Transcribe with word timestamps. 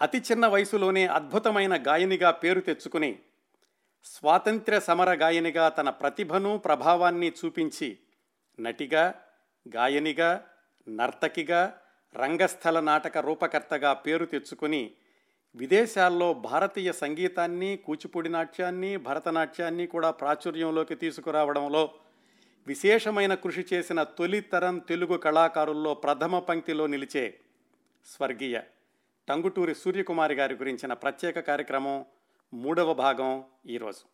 అతి 0.00 0.18
చిన్న 0.18 0.46
వయసులోనే 0.46 1.06
అద్భుతమైన 1.06 1.74
గాయనిగా 1.86 2.30
పేరు 2.30 2.60
తెచ్చుకుని 2.60 3.10
స్వాతంత్ర్య 4.06 4.80
సమర 4.80 5.10
గాయనిగా 5.14 5.68
తన 5.68 5.88
ప్రతిభను 5.90 6.58
ప్రభావాన్ని 6.58 7.28
చూపించి 7.30 7.88
నటిగా 8.58 9.04
గాయనిగా 9.66 10.30
నర్తకిగా 10.86 11.60
రంగస్థల 12.14 12.80
నాటక 12.80 13.18
రూపకర్తగా 13.18 13.92
పేరు 13.92 14.24
తెచ్చుకుని 14.24 14.82
విదేశాల్లో 15.54 16.32
భారతీయ 16.32 16.90
సంగీతాన్ని 16.92 17.76
కూచిపూడి 17.76 18.28
నాట్యాన్ని 18.28 18.96
భరతనాట్యాన్ని 18.96 19.86
కూడా 19.86 20.10
ప్రాచుర్యంలోకి 20.10 20.94
తీసుకురావడంలో 20.94 21.84
విశేషమైన 22.66 23.34
కృషి 23.34 23.64
చేసిన 23.72 24.02
తొలితరం 24.02 24.76
తెలుగు 24.88 25.16
కళాకారుల్లో 25.18 25.94
ప్రథమ 25.94 26.38
పంక్తిలో 26.38 26.86
నిలిచే 26.86 27.24
స్వర్గీయ 28.06 28.58
టంగుటూరి 29.30 29.74
సూర్యకుమారి 29.74 30.34
గారి 30.34 30.54
గురించిన 30.54 30.92
ప్రత్యేక 30.92 31.38
కార్యక్రమం 31.38 32.04
మూడవ 32.54 32.94
భాగం 32.94 33.44
ఈరోజు. 33.66 34.04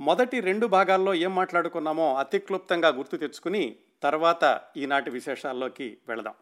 మొదటి 0.00 0.40
రెండు 0.40 0.66
భాగాల్లో 0.66 1.14
ఏం 1.14 1.34
మాట్లాడుకున్నామో 1.34 2.14
అతి 2.14 2.38
క్లుప్తంగా 2.38 2.88
గుర్తు 2.88 3.16
తెచ్చుకుని 3.16 3.76
తర్వాత 4.02 4.60
ఈనాటి 4.76 5.10
విశేషాల్లోకి 5.10 5.98
వెళదాం. 6.08 6.34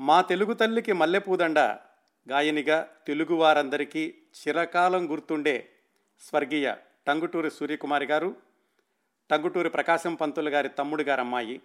మా 0.00 0.20
తెలుగు 0.20 0.52
తల్లికి 0.52 0.92
మల్లెపూదండ 0.92 1.58
గాయనిగా 2.28 2.88
తెలుగువారందరికీ 3.06 4.14
చిరకాలం 4.38 5.12
గుర్తుండే 5.12 5.70
స్వర్గీయ 6.18 6.74
టంగుటూరి 7.06 7.50
సూర్యకుమారి 7.50 8.06
గారు 8.06 8.36
టంగుటూరి 9.30 9.68
ప్రకాశం 9.68 10.14
పంతులు 10.14 10.50
గారి 10.50 10.68
తమ్ముడు 10.68 11.02
గారమ్మాయి 11.02 11.60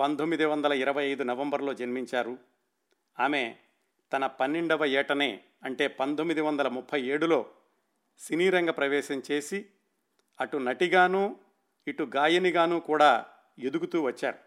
పంతొమ్మిది 0.00 0.44
వందల 0.44 0.72
ఇరవై 0.72 1.04
ఐదు 1.04 1.22
నవంబర్లో 1.22 1.74
జన్మించారు. 1.74 2.55
ఆమె 3.20 3.56
తన 4.12 4.26
పన్నెండవ 4.26 4.84
ఏటనే 4.84 5.42
అంటే 5.62 5.88
పంతొమ్మిది 5.88 6.40
వందల 6.40 6.68
ముప్పై 6.68 7.02
ఏడులో 7.02 7.46
సినీ 8.18 8.50
రంగ 8.50 8.70
ప్రవేశం 8.70 9.22
చేసి 9.30 9.66
అటు 10.40 10.56
నటిగాను 10.56 11.36
ఇటు 11.88 12.02
గాయనిగాను 12.16 12.80
కూడా 12.80 13.26
ఎదుగుతూ 13.58 14.02
వచ్చారు. 14.02 14.38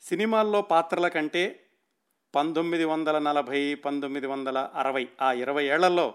సినిమాల్లో 0.00 0.62
పాత్రల 0.62 1.08
కంటే 1.08 1.64
పంతొమ్మిది 2.34 2.84
వందల 2.84 3.18
నలభై 3.18 3.74
పంతొమ్మిది 3.74 4.26
వందల 4.26 4.70
అరవై 4.74 5.08
ఆ 5.22 5.32
ఇరవై 5.32 5.64
ఏళ్ళలో 5.64 6.14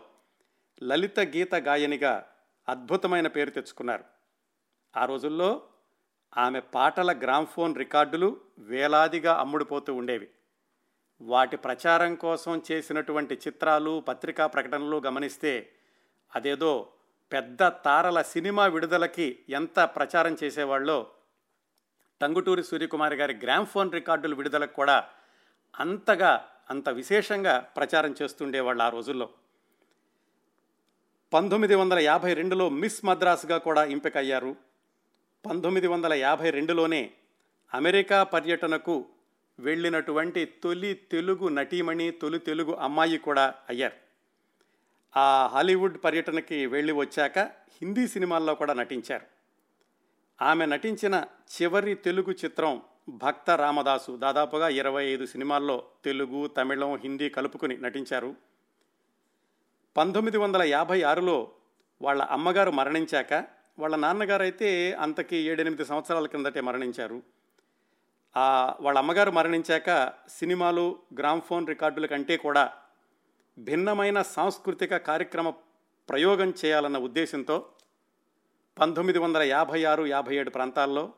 లలిత 0.83 1.19
గీత 1.19 1.55
గాయనిగా 1.55 2.29
అద్భుతమైన 2.69 3.27
పేరు 3.27 3.49
తెచ్చుకున్నారు. 3.49 4.03
ఆ 4.97 5.05
రోజుల్లో 5.05 5.61
ఆమె 6.37 6.59
పాటల 6.59 7.17
గ్రామ్ఫోన్ 7.17 7.77
రికార్డులు 7.77 8.41
వేలాదిగా 8.59 9.39
అమ్ముడుపోతూ 9.39 9.95
ఉండేవి. 9.95 10.27
వాటి 11.25 11.57
ప్రచారం 11.57 12.15
కోసం 12.15 12.61
చేసినటువంటి 12.71 13.35
చిత్రాలు 13.35 14.03
పత్రికా 14.07 14.47
ప్రకటనలు 14.47 14.97
గమనిస్తే 15.05 15.69
అదేదో 16.35 16.87
పెద్ద 17.31 17.63
తారల 17.63 18.21
సినిమా 18.21 18.65
విడుదలకి 18.65 19.39
ఎంత 19.49 19.79
ప్రచారం 19.79 20.37
చేసేవాళ్ళో. 20.43 21.07
టంగుటూరి 22.21 22.63
సూర్యకుమారి 22.63 23.15
గారి 23.15 23.37
గ్రామ్ఫోన్ 23.43 23.91
రికార్డుల 23.91 24.35
విడుదలకు 24.35 24.73
కూడా 24.73 25.09
అంతగా 25.79 26.49
అంత 26.69 26.89
విశేషంగా 26.89 27.59
ప్రచారం 27.59 28.15
చేస్తుండేవాళ్ళు 28.21 28.83
ఆ 28.83 28.89
రోజుల్లో. 28.89 29.29
పంతొమ్మిది 31.33 31.75
వందల 31.75 31.99
యాభై 31.99 32.33
రెండులో 32.33 32.69
మిస్ 32.69 33.05
మద్రాసుగా 33.05 33.57
కూడా 33.57 33.83
ఎంపికయ్యారు. 33.83 34.55
పంతొమ్మిది 35.45 35.87
వందల 35.87 36.13
యాభై 36.13 36.49
రెండులోనే 36.49 37.11
అమెరికా 37.73 38.23
పర్యటనకు 38.23 39.05
వెళ్ళినటువంటి 39.59 40.45
తొలి 40.45 40.93
తెలుగు 40.93 41.47
నటీమణి 41.47 42.11
తొలి 42.11 42.39
తెలుగు 42.39 42.73
అమ్మాయి 42.73 43.17
కూడా 43.17 43.53
అయ్యారు. 43.69 44.03
ఆ 45.19 45.47
హాలీవుడ్ 45.47 46.03
పర్యటనకి 46.03 46.65
వెళ్ళి 46.65 46.93
వచ్చాక 46.93 47.39
హిందీ 47.81 48.07
సినిమాల్లో 48.07 48.55
కూడా 48.55 48.73
నటించారు. 48.73 49.25
ఆమె 50.43 50.65
నటించిన 50.65 51.25
చివరి 51.61 51.95
తెలుగు 51.95 52.31
చిత్రం 52.31 52.81
భక్త 53.09 53.51
రామదాసు 53.51 54.17
దాదాపుగా 54.17 54.69
ఇరవై 54.69 55.05
ఐదు 55.05 55.25
సినిమాల్లో 55.25 55.85
తెలుగు 56.05 56.47
తమిళం 56.47 56.95
హిందీ 56.95 57.29
కలుపుకుని 57.29 57.77
నటించారు. 57.77 58.35
పంతొమ్మిది 59.97 60.37
వందల 60.37 60.61
యాభై 60.63 61.01
ఆరులో 61.01 61.51
వాళ్ళ 62.01 62.21
అమ్మగారు 62.21 62.71
మరణించాక 62.71 63.33
వాళ్ళ 63.79 63.95
నాన్నగారు 63.95 64.41
అయితే 64.41 64.93
అంతకి 64.93 65.35
ఏడెనిమిది 65.35 65.85
సంవత్సరాల 65.85 66.25
కిందటే 66.25 66.61
మరణించారు. 66.61 67.23
వాళ్ళ 68.37 68.97
అమ్మగారు 68.97 69.31
మరణించాక 69.31 70.13
సినిమాలు 70.29 70.99
గ్రామ్ఫోన్ 71.17 71.67
రికార్డుల 71.67 72.05
కంటే 72.05 72.37
కూడా 72.37 72.73
భిన్నమైన 73.57 74.21
సాంస్కృతిక 74.21 74.97
కార్యక్రమ 74.97 75.49
ప్రయోగం 76.09 76.53
చేయాలన్న 76.65 76.97
ఉద్దేశంతో 76.97 77.69
పంతొమ్మిది 78.79 79.19
వందల 79.19 79.41
యాభై 79.41 79.83
ఆరు 79.83 80.05
యాభై 80.05 80.35
ఏడు 80.35 80.49
ప్రాంతాల్లో 80.49 81.13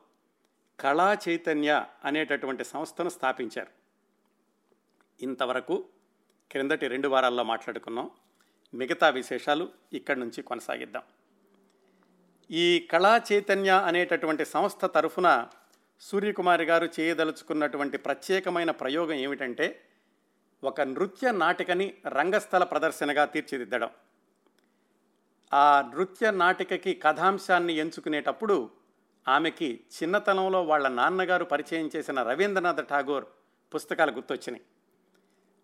కళా 0.80 1.18
చైతన్య 1.28 1.86
అనేటటువంటి 2.04 2.64
సంస్థను 2.64 3.08
స్థాపించారు. 3.08 3.70
ఇంతవరకు 5.22 5.84
క్రిందటి 6.50 6.88
రెండు 6.88 7.08
వారాల్లో 7.08 7.42
మాట్లాడుకున్నాం. 7.42 8.10
మిగతా 8.74 9.08
విశేషాలు 9.08 9.68
ఇక్కడి 9.92 10.20
నుంచి 10.20 10.42
కొనసాగిద్దాం. 10.42 11.02
ఈ 12.50 12.88
కళా 12.90 13.20
చైతన్య 13.32 13.70
అనేటటువంటి 13.86 14.44
సంస్థ 14.44 14.84
తరఫున 14.84 15.48
సూర్యకుమారి 16.00 16.64
గారు 16.64 16.88
చేయదలుచుకున్నటువంటి 17.00 17.98
ప్రత్యేకమైన 17.98 18.70
ప్రయోగం 18.70 19.14
ఏమిటంటే 19.14 19.82
ఒక 20.64 20.80
నృత్య 20.80 21.32
నాటికని 21.32 21.94
రంగస్థల 22.06 22.64
ప్రదర్శనగా 22.64 23.24
తీర్చిదిద్దడం. 23.24 23.90
ఆ 25.52 25.92
నృత్య 25.94 26.30
నాటికకి 26.30 26.94
కథాంశాన్ని 26.94 27.74
ఎంచుకునేటప్పుడు 27.74 28.70
ఆమెకి 29.28 29.80
చిన్నతనంలో 29.96 30.62
వాళ్ళ 30.62 30.88
నాన్నగారు 30.88 31.44
పరిచయం 31.44 31.90
చేసిన 31.96 32.22
రవీంద్రనాథ్ 32.22 32.88
ఠాగూర్ 32.88 33.24
పుస్తకాలు 33.74 34.12
గుర్తొచ్చినాయి. 34.12 34.64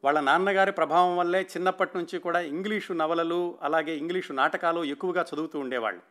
వాళ్ళ 0.04 0.20
నాన్నగారి 0.20 0.72
ప్రభావం 0.72 1.16
వల్లే 1.16 1.42
చిన్నప్పటి 1.42 1.98
నుంచి 1.98 2.18
కూడా 2.18 2.40
ఇంగ్లీషు 2.40 2.92
నవలలు 2.92 3.58
అలాగే 3.62 3.96
ఇంగ్లీషు 3.96 4.32
నాటకాలు 4.32 4.84
ఎక్కువగా 4.84 5.26
చదువుతూ 5.34 5.58
ఉండేవాళ్ళు. 5.58 6.02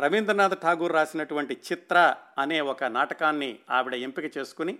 రవీంద్రనాథ్ 0.00 0.62
ఠాగూర్ 0.62 0.92
రాసినటువంటి 0.92 1.60
చిత్ర 1.72 2.14
అనే 2.38 2.60
ఒక 2.60 2.84
నాటకాన్ని 2.84 3.58
ఆవిడ 3.70 3.94
ఎంపిక 3.94 4.38
చేసుకుని 4.38 4.78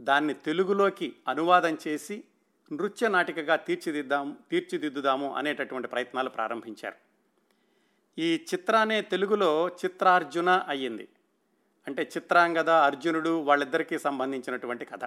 దాన్ని 0.00 0.34
తెలుగులోకి 0.34 1.16
అనువాదం 1.28 1.78
చేసి 1.88 2.24
నృత్య 2.72 3.08
నాటికగా 3.08 3.56
తీర్చిదిద్దాము 3.56 4.36
తీర్చిదిద్దుదాము 4.50 5.34
అనేటటువంటి 5.34 5.88
ప్రయత్నాలు 5.88 6.28
ప్రారంభించారు. 6.28 6.94
ఈ 8.18 8.46
చిత్రానే 8.54 9.02
తెలుగులో 9.02 9.68
చిత్రార్జున 9.68 10.64
అయ్యింది. 10.68 11.08
అంటే 11.86 12.02
చిత్రాంగద 12.02 12.70
అర్జునుడు 12.70 13.40
వాళ్ళిద్దరికీ 13.40 13.98
సంబంధించినటువంటి 13.98 14.84
కథ. 14.84 15.04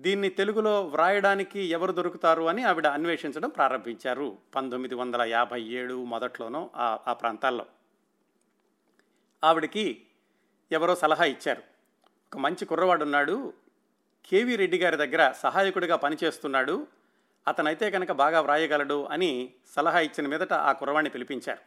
దీన్ని 0.00 0.28
తెలుగులో 0.28 0.84
వ్రాయడానికి 0.86 1.60
ఎవరు 1.60 1.92
దొరుకుతారు 1.92 2.42
అని 2.42 2.62
ఆవిడ 2.62 2.86
అన్వేషించడం 2.86 3.48
ప్రారంభించారు 3.48 4.38
పంతొమ్మిది 4.54 4.94
వందల 4.94 5.22
యాభై 5.22 5.62
ఏడు 5.62 6.04
మొదట్లోనో 6.04 6.70
ఆ 6.76 7.12
ప్రాంతాల్లో. 7.12 7.66
ఆవిడకి 9.44 10.06
ఎవరో 10.72 10.94
సలహా 10.94 11.24
ఇచ్చారు. 11.24 11.62
ఒక 12.32 12.38
మంచి 12.38 12.64
కుర్రవాడు 12.64 13.04
ఉన్నాడు 13.04 13.52
కేవీ 14.26 14.56
రెడ్డి 14.56 14.78
గారి 14.78 14.96
దగ్గర 14.96 15.32
సహాయకుడిగా 15.32 15.96
పనిచేస్తున్నాడు. 15.96 16.86
అతనైతే 17.48 17.90
కనుక 17.90 18.12
బాగా 18.12 18.40
వ్రాయగలడు 18.40 19.04
అని 19.04 19.52
సలహా 19.76 20.00
ఇచ్చిన 20.00 20.26
మీదట 20.26 20.52
ఆ 20.52 20.72
కుర్రవాడిని 20.72 21.10
పిలిపించారు. 21.10 21.60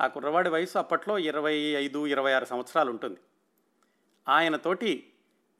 ఆ 0.00 0.06
కుర్రవాడి 0.06 0.48
వయసు 0.48 0.78
అప్పట్లో 0.78 1.18
ఇరవై 1.18 1.54
ఐదు 1.54 2.06
ఇరవై 2.06 2.32
ఆరు 2.32 2.44
సంవత్సరాలు 2.44 2.90
ఉంటుంది. 2.90 3.20
ఆయనతోటి 4.28 5.12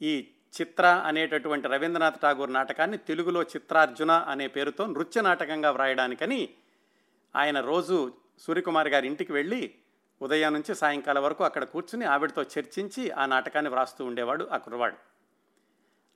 ఈ 0.03 0.29
చిత్ర 0.51 0.87
అనేటటువంటి 0.87 1.69
రవీంద్రనాథ్ 1.69 2.21
ఠాగూర్ 2.21 2.53
నాటకాన్ని 2.53 2.99
తెలుగులో 2.99 3.43
చిత్రార్జున 3.43 4.13
అనే 4.13 4.49
పేరుతో 4.49 4.87
నృత్య 4.87 5.21
నాటకంగా 5.21 5.71
వ్రాయడానికని 5.71 6.49
ఆయన 7.37 7.61
రోజు 7.61 8.13
సూర్యకుమార్ 8.39 8.89
గారి 8.89 9.07
ఇంటికి 9.07 9.33
వెళ్ళి 9.33 9.75
ఉదయం 10.23 10.53
నుంచి 10.53 10.75
సాయంకాలం 10.75 11.23
వరకు 11.23 11.45
అక్కడ 11.45 11.65
కూర్చుని 11.65 12.05
ఆవిడతో 12.05 12.43
చర్చించి 12.43 13.11
ఆ 13.11 13.27
నాటకాన్ని 13.27 13.71
వ్రాస్తూ 13.71 14.05
ఉండేవాడు 14.05 14.49
ఆ 14.53 14.57
కుర్రవాడు. 14.57 14.97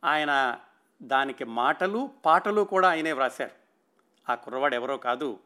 ఆయన 0.05 0.59
దానికి 1.03 1.45
మాటలు 1.45 2.11
పాటలు 2.25 2.61
కూడా 2.61 2.89
ఆయనే 2.89 3.13
వ్రాశారు. 3.13 3.51
ఆ 4.33 4.35
కుర్రవాడు 4.35 4.75
ఎవరో 4.75 4.97
కాదు 4.97 5.39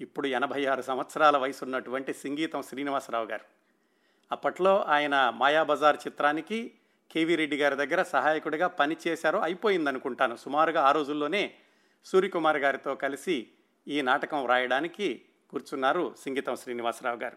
ఇప్పుడు 0.00 0.26
ఎనభై 0.26 0.66
ఆరు 0.66 0.82
సంవత్సరాల 0.82 1.36
వయసు 1.36 1.64
ఉన్నటువంటి 1.64 2.14
సంగీతం 2.14 2.62
శ్రీనివాసరావు 2.62 3.26
గారు. 3.26 3.44
అప్పట్లో 4.32 4.82
ఆయన 4.82 5.32
మాయాబజార్ 5.34 5.96
చిత్రానికి 6.06 6.77
కేవీ 7.10 7.36
రెడ్డి 7.36 7.56
గారి 7.56 7.76
దగ్గర 7.76 8.02
సహాయకుడిగా 8.02 8.66
పనిచేశారో. 8.66 9.40
అయిపోయింది 9.40 9.90
అనుకుంటాను 9.90 10.36
సుమారుగా 10.36 10.82
ఆ 10.82 10.92
రోజుల్లోనే 10.92 11.54
సూర్యకుమార్ 12.04 12.56
గారితో 12.56 12.94
కలిసి 12.94 13.48
ఈ 13.88 14.02
నాటకం 14.02 14.44
వ్రాయడానికి 14.44 15.22
కూర్చున్నారు 15.50 16.14
సింగీతం 16.22 16.56
శ్రీనివాసరావు 16.56 17.16
గారు. 17.16 17.36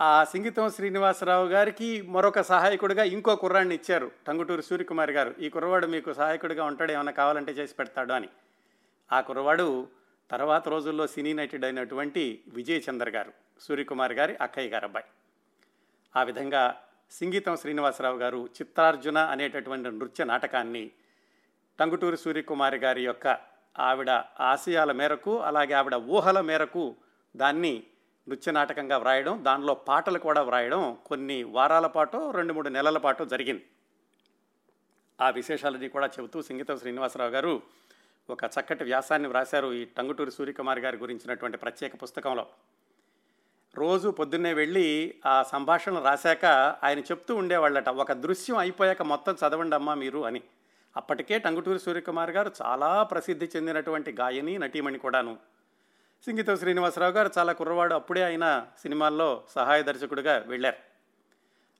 ఆ 0.00 0.24
సింగీతం 0.24 0.70
శ్రీనివాసరావు 0.70 1.46
గారికి 1.46 2.02
మరొక 2.02 2.40
సహాయకుడిగా 2.40 3.04
ఇంకో 3.04 3.36
కుర్రాడిని 3.36 3.74
ఇచ్చారు 3.74 4.10
టంగుటూరు 4.26 4.60
సూర్యకుమార్ 4.60 5.10
గారు. 5.10 5.34
ఈ 5.40 5.48
కుర్రవాడు 5.48 5.86
మీకు 5.86 6.12
సహాయకుడిగా 6.12 6.64
ఉంటాడు 6.64 6.92
ఏమైనా 6.92 7.12
కావాలంటే 7.12 7.52
చేసి 7.52 7.74
పెడతాడు 7.74 8.12
అని. 8.12 8.28
ఆ 9.12 9.20
కుర్రవాడు 9.20 9.88
తర్వాత 10.30 10.68
రోజుల్లో 10.68 11.06
సినీ 11.06 11.32
నటుడు 11.32 11.66
అయినటువంటి 11.66 12.40
విజయచంద్ర 12.48 13.10
గారు 13.10 13.32
సూర్యకుమార్ 13.60 14.12
గారి 14.12 14.36
అక్కయ్య 14.36 14.68
గారు 14.68 14.84
అబ్బాయి. 14.84 15.06
ఆ 16.16 16.22
విధంగా 16.22 16.82
సింగీతం 17.10 17.56
శ్రీనివాసరావు 17.56 18.18
గారు 18.18 18.48
చిత్రార్జున 18.60 19.18
అనేటటువంటి 19.18 19.90
నృత్య 19.90 20.24
నాటకాన్ని 20.24 20.90
టంగుటూరు 21.80 22.16
సూర్యకుమారి 22.16 22.78
గారి 22.78 23.02
యొక్క 23.04 23.38
ఆవిడ 23.78 24.10
ఆశయాల 24.40 24.92
మేరకు 24.92 25.40
అలాగే 25.40 25.74
ఆవిడ 25.74 25.94
ఊహల 25.94 26.40
మేరకు 26.40 26.96
దాన్ని 27.36 27.84
నృత్య 28.28 28.52
నాటకంగా 28.52 28.96
వ్రాయడం 28.98 29.44
దానిలో 29.44 29.74
పాటలు 29.74 30.18
కూడా 30.18 30.42
వ్రాయడం 30.42 30.96
కొన్ని 31.06 31.44
వారాల 31.44 31.86
పాటు 31.86 32.30
రెండు 32.30 32.52
మూడు 32.52 32.68
నెలల 32.68 32.98
పాటు 32.98 33.24
జరిగింది. 33.24 33.64
ఆ 35.20 35.30
విశేషాలని 35.30 35.88
కూడా 35.88 36.06
చెబుతూ 36.06 36.42
సింగీతం 36.42 36.78
శ్రీనివాసరావు 36.78 37.30
గారు 37.30 37.62
ఒక 38.30 38.44
చక్కటి 38.44 38.84
వ్యాసాన్ని 38.84 39.28
వ్రాశారు 39.28 39.72
ఈ 39.72 39.84
టంగుటూరి 39.84 40.30
సూర్యకుమార్ 40.30 40.80
గారి 40.80 40.96
గురించినటువంటి 40.96 41.58
ప్రత్యేక 41.58 42.02
పుస్తకంలో. 42.02 42.46
రోజు 43.76 44.08
పొద్దున్నే 44.08 44.52
వెళ్ళి 44.52 45.14
ఆ 45.26 45.42
సంభాషణ 45.42 45.98
రాశాక 45.98 46.44
ఆయన 46.82 46.98
చెప్తూ 46.98 47.34
ఉండేవాళ్ళట 47.34 47.88
ఒక 47.88 48.12
దృశ్యం 48.12 48.56
అయిపోయాక 48.56 49.02
మొత్తం 49.02 49.34
చదవండి 49.34 49.74
అమ్మా 49.74 49.94
మీరు 49.94 50.24
అని. 50.24 50.42
అప్పటికే 50.96 51.38
టంగుటూరి 51.38 51.78
సూర్యకుమార్ 51.78 52.30
గారు 52.30 52.52
చాలా 52.62 53.02
ప్రసిద్ధి 53.02 53.48
చెందినటువంటి 53.56 54.12
గాయని 54.12 54.58
నటీమణి 54.58 54.98
కూడాను. 54.98 55.38
సింగీతం 56.24 56.56
శ్రీనివాసరావు 56.56 57.12
గారు 57.12 57.30
చాలా 57.38 57.52
కుర్రవాడు 57.52 57.94
అప్పుడే 57.94 58.22
ఆయన 58.22 58.66
సినిమాల్లో 58.82 59.44
సహాయ 59.54 59.82
దర్శకుడిగా 59.82 60.44
వెళ్ళారు. 60.46 60.76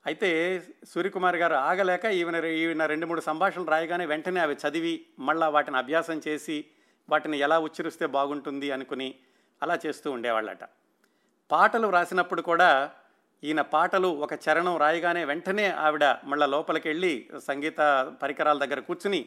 అయితే 0.07 0.63
సూర్యకుమార్ 0.89 1.37
గారు 1.37 1.55
ఆగలేక 1.55 2.05
ఈయన 2.05 2.45
ఈయన 2.45 2.87
రెండు 2.87 3.07
మూడు 3.07 3.21
సంభాషణలు 3.21 3.67
రాయగానే 3.67 4.07
వెంటనే 4.07 4.41
అవి 4.41 4.57
చదివి 4.69 5.07
మళ్ళా 5.19 5.49
వాటిని 5.49 5.77
అభ్యాసం 5.77 6.21
చేసి 6.29 6.65
వాటిని 7.09 7.39
ఎలా 7.39 7.59
ఉచ్చరిస్తే 7.59 8.07
బాగుంటుంది 8.07 8.71
అనుకుని 8.71 9.15
అలా 9.63 9.79
చేస్తూ 9.87 10.11
ఉండేవాళ్ళట. 10.11 10.59
పాటలు 11.51 11.87
వ్రాసినప్పుడు 11.87 12.43
కూడా 12.43 12.91
ఈయన 13.45 13.61
పాటలు 13.61 14.09
ఒక 14.09 14.33
చరణం 14.35 14.77
రాయగానే 14.77 15.25
వెంటనే 15.25 15.71
ఆవిడ 15.71 16.05
మళ్ళీ 16.25 16.47
లోపలికి 16.47 16.89
వెళ్ళి 16.89 17.29
సంగీత 17.47 17.77
పరికరాల 18.23 18.59
దగ్గర 18.59 18.81
కూర్చుని 18.81 19.27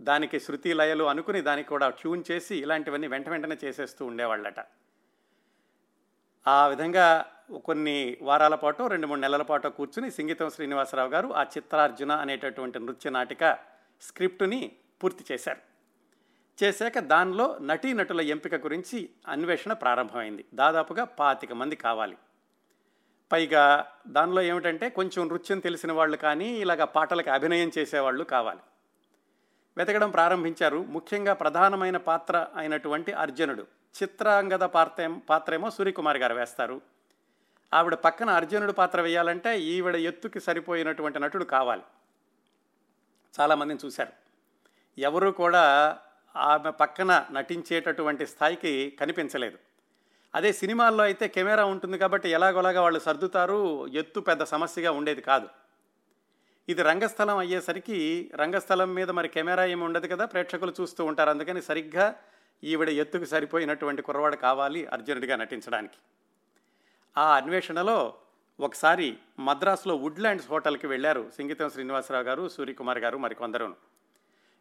దానికి 0.00 0.40
శృతి 0.40 0.74
లయలు 0.74 1.04
అనుకుని 1.04 1.40
దానికి 1.40 1.68
కూడా 1.68 1.88
ట్యూన్ 1.88 2.24
చేసి 2.30 2.56
ఇలాంటివన్నీ 2.56 3.06
వెంట 3.06 3.28
వెంటనే 3.28 3.56
చేసేస్తూ 3.64 4.06
ఉండేవాళ్ళట. 4.06 4.60
ఆ 6.46 6.66
విధంగా 6.66 7.24
కొన్ని 7.64 8.18
వారాల 8.22 8.54
పాటు 8.54 8.82
రెండు 8.84 9.06
మూడు 9.06 9.20
నెలల 9.20 9.42
పాటు 9.42 9.68
కూర్చుని 9.68 10.10
సింగీతం 10.10 10.50
శ్రీనివాసరావు 10.50 11.10
గారు 11.10 11.34
ఆ 11.34 11.42
చిత్రార్జున 11.42 12.12
అనేటటువంటి 12.12 12.78
నృత్య 12.78 13.10
నాటిక 13.10 13.58
స్క్రిప్టుని 14.02 14.72
పూర్తి 15.02 15.24
చేశారు. 15.32 15.71
చేశాక 16.62 16.98
దానిలో 16.98 17.58
నటీనటుల 17.62 18.20
ఎంపిక 18.20 18.54
గురించి 18.54 19.10
అన్వేషణ 19.28 19.72
ప్రారంభమైంది. 19.72 20.44
దాదాపుగా 20.54 21.04
పాతిక 21.04 21.52
మంది 21.52 21.76
కావాలి. 21.76 22.18
పైగా 23.32 23.86
దానిలో 24.08 24.42
ఏమిటంటే 24.42 24.88
కొంచెం 24.88 25.28
నృత్యం 25.28 25.58
తెలిసిన 25.58 25.92
వాళ్ళు 25.92 26.16
కానీ 26.16 26.48
ఇలాగ 26.48 26.84
పాటలకు 26.84 27.30
అభినయం 27.30 27.70
చేసేవాళ్ళు 27.78 28.24
కావాలి. 28.24 28.60
వెతకడం 29.76 30.10
ప్రారంభించారు. 30.10 30.84
ముఖ్యంగా 30.88 31.32
ప్రధానమైన 31.32 31.96
పాత్ర 31.96 32.46
అయినటువంటి 32.56 33.12
అర్జునుడు. 33.12 33.66
చిత్రాంగద 34.02 34.64
పాత్ర 34.64 35.18
పాత్రేమో 35.30 35.70
సూర్యకుమార్ 35.70 36.16
గారు 36.16 36.34
వేస్తారు. 36.34 36.80
ఆవిడ 37.74 37.94
పక్కన 37.94 38.30
అర్జునుడు 38.30 38.72
పాత్ర 38.72 39.00
వేయాలంటే 39.00 39.60
ఈవిడ 39.60 39.96
ఎత్తుకి 39.96 40.40
సరిపోయినటువంటి 40.40 41.18
నటుడు 41.18 41.44
కావాలి. 41.44 41.82
చాలామందిని 43.40 43.86
చూశారు. 43.86 44.12
ఎవరు 44.98 45.30
కూడా 45.30 45.98
ఆమె 46.36 46.70
పక్కన 46.70 47.26
నటించేటటువంటి 47.30 48.26
స్థాయికి 48.26 48.96
కనిపించలేదు. 49.00 49.58
అదే 50.34 50.52
సినిమాల్లో 50.52 51.04
అయితే 51.04 51.28
కెమెరా 51.28 51.64
ఉంటుంది 51.64 51.98
కాబట్టి 51.98 52.30
ఎలాగోలాగా 52.30 52.82
వాళ్ళు 52.82 52.98
సర్దుతారు 52.98 53.88
ఎత్తు 53.92 54.20
పెద్ద 54.20 54.44
సమస్యగా 54.44 54.90
ఉండేది 54.90 55.20
కాదు. 55.20 55.48
ఇది 56.68 56.82
రంగస్థలం 56.82 57.36
అయ్యేసరికి 57.36 58.30
రంగస్థలం 58.34 58.94
మీద 58.94 59.10
మరి 59.10 59.28
కెమెరా 59.28 59.64
ఏమి 59.64 59.82
ఉండదు 59.82 60.06
కదా 60.06 60.24
ప్రేక్షకులు 60.24 60.74
చూస్తూ 60.80 61.04
ఉంటారు. 61.04 61.30
అందుకని 61.30 61.62
సరిగ్గా 61.62 62.14
ఈవిడ 62.64 62.88
ఎత్తుకు 62.88 63.24
సరిపోయినటువంటి 63.24 64.02
కుర్రవాడు 64.02 64.36
కావాలి 64.36 64.86
అర్జునుడిగా 64.86 65.36
నటించడానికి. 65.36 65.98
ఆ 67.16 67.36
అన్వేషణలో 67.36 68.14
ఒకసారి 68.60 69.18
మద్రాసులో 69.38 69.96
వుడ్లాండ్స్ 69.96 70.48
హోటల్కి 70.48 70.86
వెళ్ళారు 70.86 71.30
సింగీతం 71.36 71.70
శ్రీనివాసరావు 71.70 72.24
గారు 72.24 72.48
సూర్యకుమార్ 72.48 72.98
గారు 72.98 73.18
మరికొందరును. 73.18 73.91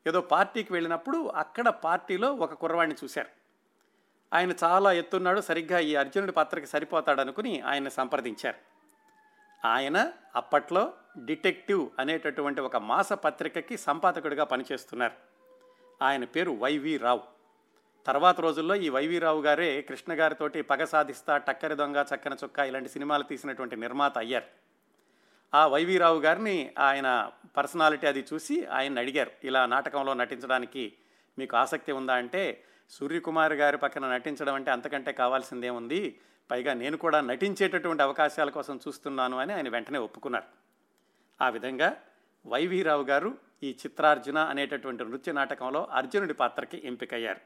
ఏదో 0.08 0.22
పార్టీకి 0.22 0.74
వెళ్ళినప్పుడు 0.74 1.28
అక్కడ 1.28 1.70
పార్టీలో 1.70 2.34
ఒక 2.34 2.54
కుర్రవాడిని 2.54 2.96
చూశారు. 3.04 3.28
ఆయన 4.34 4.54
చాలా 4.64 4.92
ఎత్తున్నాడు 4.92 5.42
సరిగ్గా 5.42 5.80
ఈ 5.80 5.96
అర్జునుడి 5.96 6.32
పాత్రకి 6.32 6.68
సరిపోతాడనుకుని 6.68 7.62
ఆయన 7.62 7.88
సంప్రదించారు. 7.88 8.72
ఆయన 9.68 10.12
అప్పట్లో 10.36 10.94
డిటెక్టివ్ 11.26 11.90
అనేటటువంటి 12.00 12.62
ఒక 12.62 12.78
మాస 12.78 13.14
పత్రికకి 13.14 13.78
సంపాదకుడిగా 13.78 14.44
పనిచేస్తున్నారు. 14.44 15.14
ఆయన 16.02 16.26
పేరు 16.26 16.52
వైవి 16.52 16.98
రావు. 16.98 17.22
తర్వాత 18.08 18.40
రోజుల్లో 18.40 18.76
ఈ 18.76 18.90
వైవి 18.90 19.20
రావు 19.20 19.42
గారే 19.42 19.82
కృష్ణ 19.82 20.14
గారితోటి 20.14 20.62
పగ 20.62 20.84
సాధిస్తా 20.84 21.38
టక్కరి 21.38 21.76
దొంగ 21.76 22.06
చక్కన 22.16 22.36
చుక్క 22.44 22.60
ఇలాంటి 22.60 22.90
సినిమాలు 22.90 23.24
తీసినటువంటి 23.24 23.76
నిర్మాత 23.76 24.18
అయ్యారు. 24.18 24.71
ఆ 25.54 25.68
వైవి 25.68 25.98
రావు 25.98 26.20
గారిని 26.20 26.74
ఆయన 26.80 27.32
పర్సనాలిటీ 27.58 28.08
అది 28.08 28.26
చూసి 28.34 28.66
ఆయన 28.66 29.00
అడిగారు 29.00 29.32
ఇలా 29.44 29.66
నాటకంలో 29.66 30.14
నటించడానికి 30.14 30.94
మీకు 31.38 31.58
ఆసక్తి 31.58 31.92
ఉందా? 31.92 32.14
అంటే 32.14 32.64
సూర్యకుమార్ 32.90 33.54
గారి 33.54 33.78
పక్కన 33.78 34.14
నటించడం 34.14 34.54
అంటే 34.54 34.72
అంతకంటే 34.72 35.12
కావాల్సిందేముంది? 35.12 36.20
పైగా 36.52 36.74
నేను 36.74 36.98
కూడా 36.98 37.22
నటించేటటువంటి 37.22 38.04
అవకాశాల 38.04 38.50
కోసం 38.50 38.80
చూస్తున్నాను 38.88 39.38
అని 39.38 39.54
ఆయన 39.54 39.70
వెంటనే 39.70 40.00
ఒప్పుకున్నారు. 40.00 40.44
ఆ 41.42 41.50
విధంగా 41.50 41.98
వైవీరావు 42.48 43.04
గారు 43.04 43.38
ఈ 43.64 43.70
చిత్రార్జున 43.72 44.38
అనేటటువంటి 44.38 45.04
నృత్య 45.04 45.32
నాటకంలో 45.32 45.88
అర్జునుడి 45.92 46.34
పాత్రకి 46.34 46.82
ఎంపికయ్యారు. 46.88 47.40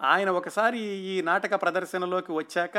ఆయన 0.00 0.30
ఒకసారి 0.30 0.78
ఈ 0.80 1.22
నాటక 1.22 1.62
ప్రదర్శనలోకి 1.62 2.32
వచ్చాక 2.32 2.78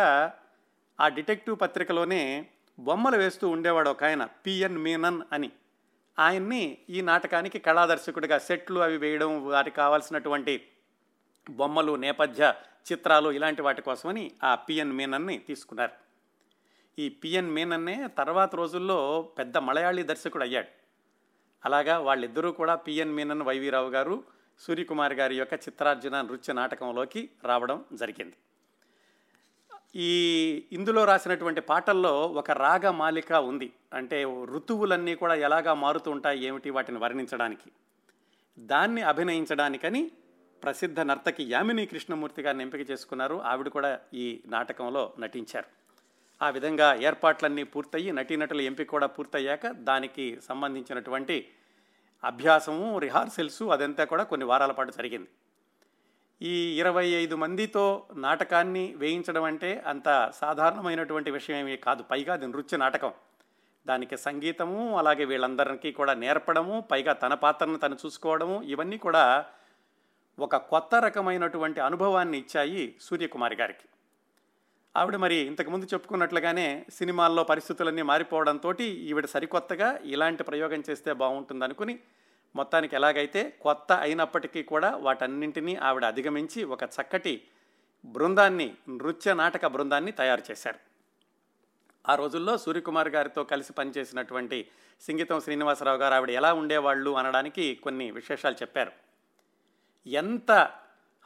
ఆ 0.99 1.07
డిటెక్టివ్ 1.07 1.57
పత్రికలోనే 1.61 2.49
బొమ్మలు 2.79 3.17
వేస్తూ 3.17 3.49
ఉండేవాడు 3.49 3.89
ఒక 3.89 4.03
ఆయన 4.03 4.25
పిఎన్ 4.25 4.77
మీనన్ 4.77 5.21
అని. 5.31 5.51
ఆయన్ని 6.19 6.77
ఈ 6.89 7.01
నాటకానికి 7.01 7.59
కళాదర్శకుడిగా 7.59 8.37
సెట్లు 8.37 8.79
అవి 8.79 8.97
వేయడం 8.97 9.47
వారికి 9.47 9.75
కావాల్సినటువంటి 9.75 10.67
బొమ్మలు 11.49 11.95
నేపథ్య 11.95 12.53
చిత్రాలు 12.91 13.29
ఇలాంటి 13.29 13.61
వాటి 13.61 13.81
కోసమని 13.81 14.31
ఆ 14.43 14.55
పిఎన్ 14.55 14.91
మీనన్ని 14.91 15.37
తీసుకున్నారు. 15.37 15.91
ఈ 16.99 17.09
పిఎన్ 17.09 17.51
మీనన్నే 17.51 18.07
తర్వాత 18.17 18.55
రోజుల్లో 18.55 19.29
పెద్ద 19.37 19.57
మలయాళీ 19.57 20.03
దర్శకుడు 20.03 20.43
అయ్యాడు. 20.43 20.67
అలాగా 21.65 21.99
వాళ్ళిద్దరూ 21.99 22.51
కూడా 22.51 22.75
పిఎన్ 22.75 23.15
మీనన్ 23.15 23.41
వైవీరావు 23.41 23.89
గారు 23.89 24.23
సూర్యకుమార్ 24.59 25.13
గారి 25.13 25.35
యొక్క 25.35 25.53
చిత్రార్జున 25.53 26.21
నృత్య 26.21 26.53
నాటకంలోకి 26.53 27.29
రావడం 27.43 27.85
జరిగింది. 27.93 28.33
ఈ 29.95 30.63
ఇందులో 30.71 31.05
రాసినటువంటి 31.05 31.61
పాటల్లో 31.61 32.27
ఒక 32.27 32.51
రాగ 32.51 32.89
మాలిక 32.89 33.33
ఉంది. 33.33 33.73
అంటే 33.93 34.23
ఋతువులన్నీ 34.45 35.15
కూడా 35.15 35.35
ఎలాగా 35.35 35.73
మారుతూ 35.73 36.11
ఉంటాయి 36.11 36.43
ఏమిటి 36.43 36.69
వాటిని 36.69 36.97
వర్ణించడానికి. 36.97 37.71
దాన్ని 38.59 39.01
అభినయించడానికని 39.01 40.11
ప్రసిద్ధ 40.63 40.99
నర్తకి 40.99 41.43
యామిని 41.43 41.85
కృష్ణమూర్తి 41.85 42.41
గారిని 42.41 42.63
ఎంపిక 42.63 42.91
చేసుకున్నారు. 42.91 43.41
ఆవిడ 43.41 43.67
కూడా 43.67 43.99
ఈ 44.13 44.41
నాటకంలో 44.45 45.13
నటించారు. 45.19 45.65
ఆ 46.45 46.49
విధంగా 46.49 46.95
ఏర్పాట్లన్నీ 46.95 47.63
పూర్తయ్యి 47.63 48.11
నటీనటుల 48.11 48.61
ఎంపిక 48.61 48.89
కూడా 48.89 49.07
పూర్తయ్యాక 49.07 49.67
దానికి 49.67 50.39
సంబంధించినటువంటి 50.43 51.47
అభ్యాసము 52.23 52.99
రిహార్సల్స్ 52.99 53.63
అదంతా 53.63 54.03
కూడా 54.03 54.23
కొన్ని 54.23 54.45
వారాల 54.45 54.71
పాటు 54.71 54.91
జరిగింది. 54.91 55.27
ఈ 56.43 56.53
ఇరవై 56.79 57.05
ఐదు 57.07 57.35
మందితో 57.35 58.05
నాటకాన్ని 58.15 58.93
వేయించడం 58.97 59.43
అంటే 59.43 59.83
అంత 59.85 60.31
సాధారణమైనటువంటి 60.33 61.31
విషయం 61.31 61.57
ఏమీ 61.57 61.77
కాదు. 61.77 62.03
పైగా 62.03 62.33
అది 62.33 62.47
నృత్య 62.47 62.77
నాటకం. 62.77 63.11
దానికి 63.87 64.17
సంగీతము 64.17 64.97
అలాగే 64.97 65.25
వీళ్ళందరికీ 65.25 65.91
కూడా 65.91 66.13
నేర్పడము 66.13 66.83
పైగా 66.91 67.13
తన 67.13 67.33
పాత్రను 67.33 67.77
తను 67.77 67.97
చూసుకోవడము 68.05 68.61
ఇవన్నీ 68.63 68.97
కూడా 68.97 69.45
ఒక 70.39 70.55
కొత్త 70.55 70.95
రకమైనటువంటి 70.95 71.79
అనుభవాన్ని 71.81 72.37
ఇచ్చాయి 72.37 72.95
సూర్యకుమారి 73.01 73.55
గారికి. 73.55 73.87
ఆవిడ 74.95 75.15
మరి 75.15 75.35
ఇంతకుముందు 75.35 75.85
చెప్పుకున్నట్లుగానే 75.93 76.85
సినిమాల్లో 76.89 77.43
పరిస్థితులన్నీ 77.43 78.01
మారిపోవడంతో 78.01 78.73
ఈవిడ 78.79 79.25
సరికొత్తగా 79.25 79.99
ఇలాంటి 80.05 80.43
ప్రయోగం 80.43 80.83
చేస్తే 80.89 81.13
బాగుంటుంది 81.13 81.65
అనుకుని 81.65 81.99
మొత్తానికి 82.55 82.95
ఎలాగైతే 82.95 83.49
కొత్త 83.49 83.91
అయినప్పటికీ 83.91 84.63
కూడా 84.63 84.95
వాటన్నింటినీ 84.95 85.75
ఆవిడ 85.75 86.05
అధిగమించి 86.05 86.63
ఒక 86.63 86.83
చక్కటి 86.83 87.41
బృందాన్ని 88.05 88.75
నృత్య 88.89 89.33
నాటక 89.33 89.67
బృందాన్ని 89.67 90.11
తయారు 90.11 90.41
చేశారు. 90.51 90.79
ఆ 92.09 92.15
రోజుల్లో 92.15 92.57
సూర్యకుమార్ 92.57 93.09
గారితో 93.09 93.43
కలిసి 93.43 93.73
పనిచేసినటువంటి 93.73 94.67
సింగీతం 95.01 95.39
శ్రీనివాసరావు 95.39 95.97
గారు 95.97 96.13
ఆవిడ 96.13 96.29
ఎలా 96.29 96.53
ఉండేవాళ్ళు 96.53 97.17
అనడానికి 97.17 97.75
కొన్ని 97.75 98.11
విశేషాలు 98.11 98.55
చెప్పారు. 98.55 98.91
ఎంత 100.07 100.51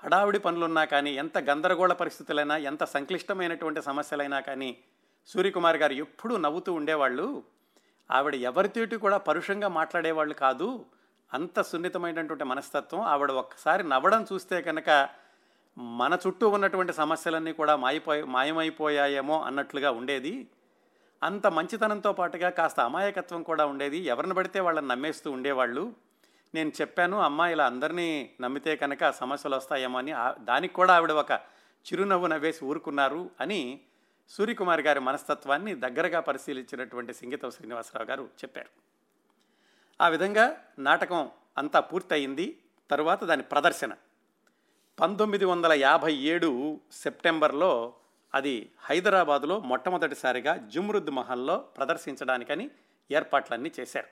హడావిడి 0.03 0.39
పనులున్నా 0.39 0.85
కానీ 0.85 1.11
ఎంత 1.11 1.37
గందరగోళ 1.37 1.93
పరిస్థితులైనా 1.93 2.57
ఎంత 2.57 2.83
సంక్లిష్టమైనటువంటి 2.83 3.81
సమస్యలైనా 3.81 4.39
కానీ 4.39 4.77
సూర్యకుమార్ 5.27 5.77
గారు 5.77 5.93
ఎప్పుడూ 5.93 6.37
నవ్వుతూ 6.37 6.73
ఉండేవాళ్ళు. 6.73 7.43
ఆవిడ 8.11 8.35
ఎవరితోటి 8.35 8.97
కూడా 8.97 9.17
పరుషంగా 9.17 9.67
మాట్లాడేవాళ్ళు 9.67 10.33
కాదు. 10.33 10.85
అంత 11.33 11.61
సున్నితమైనటువంటి 11.61 12.43
మనస్తత్వం 12.43 13.01
ఆవిడ 13.01 13.31
ఒక్కసారి 13.31 13.89
నవ్వడం 13.89 14.25
చూస్తే 14.33 14.61
కనుక 14.61 15.09
మన 15.77 16.17
చుట్టూ 16.27 16.49
ఉన్నటువంటి 16.49 16.93
సమస్యలన్నీ 16.93 17.53
కూడా 17.53 17.75
మాయపోయి 17.75 18.23
మాయమైపోయాయేమో 18.23 19.41
అన్నట్లుగా 19.41 19.91
ఉండేది. 19.91 20.47
అంత 21.23 21.47
మంచితనంతో 21.47 22.13
పాటుగా 22.13 22.49
కాస్త 22.49 22.79
అమాయకత్వం 22.79 23.43
కూడా 23.43 23.65
ఉండేది. 23.65 23.97
ఎవరిని 23.97 24.33
పడితే 24.33 24.59
వాళ్ళని 24.59 24.87
నమ్మేస్తూ 24.87 25.31
ఉండేవాళ్ళు. 25.31 25.93
నేను 26.55 26.71
చెప్పాను 26.81 27.19
అమ్మ 27.19 27.41
ఇలా 27.41 27.65
అందరినీ 27.65 28.29
నమ్మితే 28.41 28.75
కనుక 28.75 29.11
సమస్యలు 29.11 29.55
వస్తాయేమో 29.55 29.99
అని. 29.99 30.13
దానికి 30.39 30.73
కూడా 30.73 30.95
ఆవిడ 30.95 31.11
ఒక 31.11 31.31
చిరునవ్వు 31.87 32.27
నవ్వేసి 32.27 32.65
ఊరుకున్నారు 32.65 33.29
అని 33.41 33.79
సూర్యకుమార్ 34.29 34.81
గారి 34.81 34.99
మనస్తత్వాన్ని 34.99 35.75
దగ్గరగా 35.75 36.19
పరిశీలించినటువంటి 36.19 37.13
సింగీతం 37.13 37.51
శ్రీనివాసరావు 37.51 38.07
గారు 38.07 38.23
చెప్పారు. 38.23 38.86
ఆ 40.01 40.07
విధంగా 40.07 40.63
నాటకం 40.79 41.29
అంతా 41.57 41.79
పూర్తయింది. 41.79 42.59
తరువాత 42.91 43.23
దాని 43.23 43.43
ప్రదర్శన. 43.43 43.93
పంతొమ్మిది 44.99 45.45
వందల 45.45 45.73
యాభై 45.73 46.13
ఏడు 46.13 46.79
సెప్టెంబర్లో 46.91 47.93
అది 48.33 48.71
హైదరాబాదులో 48.79 49.59
మొట్టమొదటిసారిగా 49.59 50.57
జుమ్రుద్ 50.57 51.09
మహల్లో 51.09 51.57
ప్రదర్శించడానికని 51.57 52.69
ఏర్పాట్లన్నీ 53.11 53.71
చేశారు. 53.79 54.07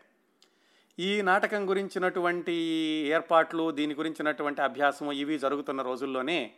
ఈ 1.01 1.22
నాటకం 1.22 1.70
గురించినటువంటి 1.70 2.54
ఏర్పాట్లు 3.08 3.72
దీని 3.72 3.94
గురించినటువంటి 3.94 4.62
అభ్యాసం 4.62 5.12
ఇవి 5.12 5.39
జరుగుతున్న 5.39 5.82
రోజుల్లోనే 5.82 6.54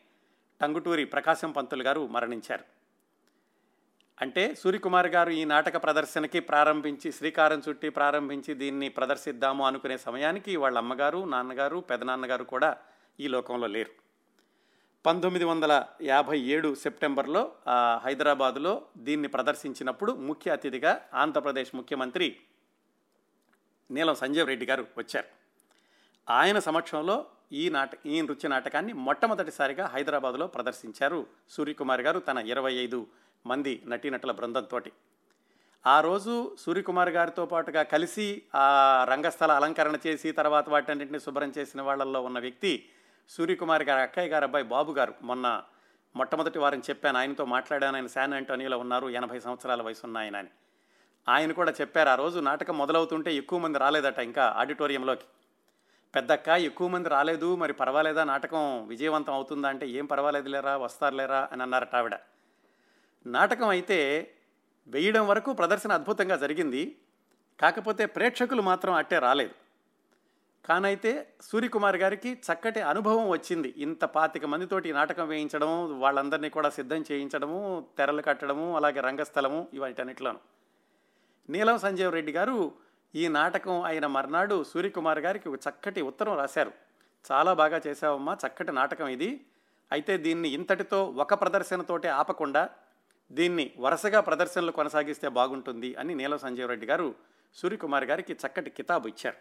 టంగుటూరి 0.62 1.05
ప్రకాశం 1.05 1.51
పంతులు 1.51 1.84
గారు 1.84 2.07
మరణించారు. 2.07 2.76
అంటే 4.24 4.43
సూర్యకుమార్ 4.62 5.09
గారు 5.15 5.31
ఈ 5.39 5.41
నాటక 5.51 5.77
ప్రదర్శనకి 5.83 6.39
ప్రారంభించి 6.50 7.07
శ్రీకారం 7.17 7.59
చుట్టి 7.65 7.89
ప్రారంభించి 7.97 8.51
దీన్ని 8.62 8.88
ప్రదర్శిద్దాము 8.97 9.63
అనుకునే 9.69 9.97
సమయానికి 10.05 10.53
వాళ్ళ 10.63 10.77
అమ్మగారు 10.83 11.19
నాన్నగారు 11.33 11.79
పెదనాన్నగారు 11.89 12.45
కూడా 12.53 12.69
ఈ 13.19 13.27
లోకంలో 13.36 13.67
లేరు. 13.75 13.93
పంతొమ్మిది 15.05 15.45
వందల 15.50 15.74
యాభై 16.01 16.38
ఏడు 16.53 16.69
సెప్టెంబర్లో 16.83 17.43
హైదరాబాదులో 18.05 18.74
దీన్ని 19.07 19.29
ప్రదర్శించినప్పుడు 19.36 20.12
ముఖ్య 20.29 20.55
అతిథిగా 20.57 20.91
ఆంధ్రప్రదేశ్ 21.24 21.71
ముఖ్యమంత్రి 21.79 22.27
నీలం 23.89 24.15
సంజీవ్ 24.24 24.50
రెడ్డి 24.51 24.65
గారు 24.71 24.86
వచ్చారు. 24.97 25.29
ఆయన 26.27 26.59
సమక్షంలో 26.67 27.17
ఈ 27.62 27.63
నాట 27.75 27.91
ఈ 28.05 28.15
నృత్య 28.21 28.47
నాటకాన్ని 28.55 28.93
మొట్టమొదటిసారిగా 29.07 29.86
హైదరాబాదులో 29.93 30.47
ప్రదర్శించారు 30.55 31.19
సూర్యకుమార్ 31.55 32.05
గారు. 32.07 32.19
తన 32.19 32.38
ఇరవై 32.53 32.74
ఐదు 32.86 33.00
మంది 33.46 33.84
నటీనటుల 33.88 34.32
బృందంతో 34.32 34.82
ఆ 35.86 36.01
రోజు 36.01 36.56
సూర్యకుమార్ 36.60 37.10
గారితో 37.10 37.46
పాటుగా 37.46 37.84
కలిసి 37.84 38.41
ఆ 38.56 39.06
రంగస్థల 39.10 39.51
అలంకరణ 39.51 39.98
చేసి 40.08 40.32
తర్వాత 40.32 40.70
వాటన్నింటినీ 40.70 41.20
శుభ్రం 41.20 41.53
చేసిన 41.58 41.82
వాళ్ళల్లో 41.82 42.22
ఉన్న 42.22 42.39
వ్యక్తి 42.39 42.89
సూర్యకుమార్ 43.29 43.84
గారి 43.84 44.01
అక్కయ్య 44.01 44.29
గారు 44.29 44.44
అబ్బాయి 44.44 44.65
బాబు 44.65 44.91
గారు. 44.91 45.13
మొన్న 45.22 45.63
మొట్టమొదటి 46.15 46.60
వారం 46.60 46.79
చెప్పాను 46.79 47.17
ఆయనతో 47.17 47.46
మాట్లాడాను 47.46 47.96
ఆయన 47.96 48.08
శాన్ 48.08 48.34
అంటోనీలో 48.34 48.77
ఉన్నారు 48.77 49.10
ఎనభై 49.10 49.39
సంవత్సరాల 49.39 49.82
వయసు 49.82 50.01
ఉన్న 50.03 50.17
ఆయన 50.17 50.36
అని. 50.36 50.50
ఆయన 51.29 51.51
కూడా 51.51 51.74
చెప్పారు 51.82 52.10
ఆ 52.10 52.15
రోజు 52.15 52.39
నాటకం 52.39 52.77
మొదలవుతుంటే 52.77 53.36
ఎక్కువ 53.36 53.60
మంది 53.60 53.77
రాలేదట 53.77 54.20
ఇంకా 54.20 54.53
ఆడిటోరియంలోకి. 54.58 55.25
పెద్దక్క 56.15 56.48
ఎక్కువ 56.48 56.88
మంది 56.88 57.10
రాలేదు 57.10 57.56
మరి 57.56 57.74
పర్వాలేదా 57.74 58.24
నాటకం 58.24 58.88
విజయవంతం 58.88 59.34
అవుతుందా 59.34 59.70
అంటే 59.70 59.88
ఏం 59.88 60.06
పర్వాలేదు 60.06 60.50
లేరా 60.50 60.77
వస్తారు 60.77 61.15
లేరా 61.15 61.50
అని 61.51 61.62
అన్నారట 61.62 61.96
ఆవిడ. 61.96 62.15
నాటకం 63.27 63.67
అయితే 63.67 64.31
వేయడం 64.88 65.27
వరకు 65.27 65.53
ప్రదర్శన 65.53 65.91
అద్భుతంగా 65.91 66.36
జరిగింది. 66.38 66.98
కాకపోతే 67.62 68.05
ప్రేక్షకులు 68.05 68.62
మాత్రం 68.62 68.93
అట్టే 68.93 69.19
రాలేదు. 69.19 69.55
కానైతే 70.65 71.27
సూర్యకుమార్ 71.41 71.96
గారికి 71.96 72.34
చక్కటి 72.34 72.81
అనుభవం 72.81 73.29
వచ్చింది. 73.29 73.74
ఇంత 73.77 74.05
పాతిక 74.05 74.46
మందితోటి 74.46 74.93
నాటకం 74.93 75.27
వేయించడం 75.27 76.00
వాళ్ళందరినీ 76.00 76.50
కూడా 76.50 76.69
సిద్ధం 76.69 77.03
చేయించడము 77.12 77.88
తెరలు 77.98 78.22
కట్టడము 78.22 78.75
అలాగే 78.75 79.00
రంగస్థలము 79.00 79.67
ఇవన్నిటన్నిట్లోనూ 79.74 80.39
నీలం 81.50 81.77
సంజీవ్ 81.77 82.13
రెడ్డి 82.13 82.31
గారు 82.31 82.72
ఈ 83.15 83.27
నాటకం 83.27 83.81
అయిన 83.81 84.07
మర్నాడు 84.07 84.63
సూర్యకుమార్ 84.63 85.19
గారికి 85.19 85.50
ఒక 85.50 85.60
చక్కటి 85.69 86.01
ఉత్తరం 86.01 86.38
రాశారు. 86.38 86.72
చాలా 87.31 87.53
బాగా 87.53 87.81
చేశావమ్మా 87.88 88.38
చక్కటి 88.48 88.72
నాటకం 88.72 89.07
ఇది. 89.07 89.46
అయితే 89.91 90.17
దీన్ని 90.17 90.50
ఇంతటితో 90.50 91.05
ఒక 91.05 91.34
ప్రదర్శనతోటే 91.34 92.10
ఆపకుండా 92.10 92.69
దీన్ని 93.31 93.74
వరుసగా 93.77 94.19
ప్రదర్శనలు 94.19 94.72
కొనసాగిస్తే 94.72 95.27
బాగుంటుంది 95.27 95.96
అని 95.96 96.15
నీలం 96.15 96.38
సంజీవరెడ్డి 96.38 96.86
గారు 96.86 97.15
సూర్యకుమార్ 97.53 98.03
గారికి 98.03 98.34
చక్కటి 98.34 98.69
కితాబు 98.69 99.07
ఇచ్చారు. 99.07 99.38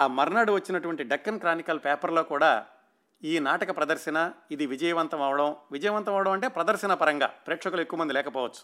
ఆ 0.00 0.06
మర్నాడు 0.06 0.52
వచ్చినటువంటి 0.52 1.04
డక్కన్ 1.04 1.38
క్రానికల్ 1.38 1.80
పేపర్లో 1.84 2.22
కూడా 2.22 2.66
ఈ 3.24 3.38
నాటక 3.38 3.76
ప్రదర్శన 3.76 4.32
ఇది 4.50 4.66
విజయవంతం 4.66 5.22
అవడం 5.22 5.56
విజయవంతం 5.72 6.14
అవడం 6.14 6.32
అంటే 6.32 6.48
ప్రదర్శన 6.48 6.94
పరంగా 6.94 7.26
ప్రేక్షకులు 7.26 7.80
ఎక్కువ 7.80 8.00
మంది 8.00 8.12
లేకపోవచ్చు. 8.12 8.62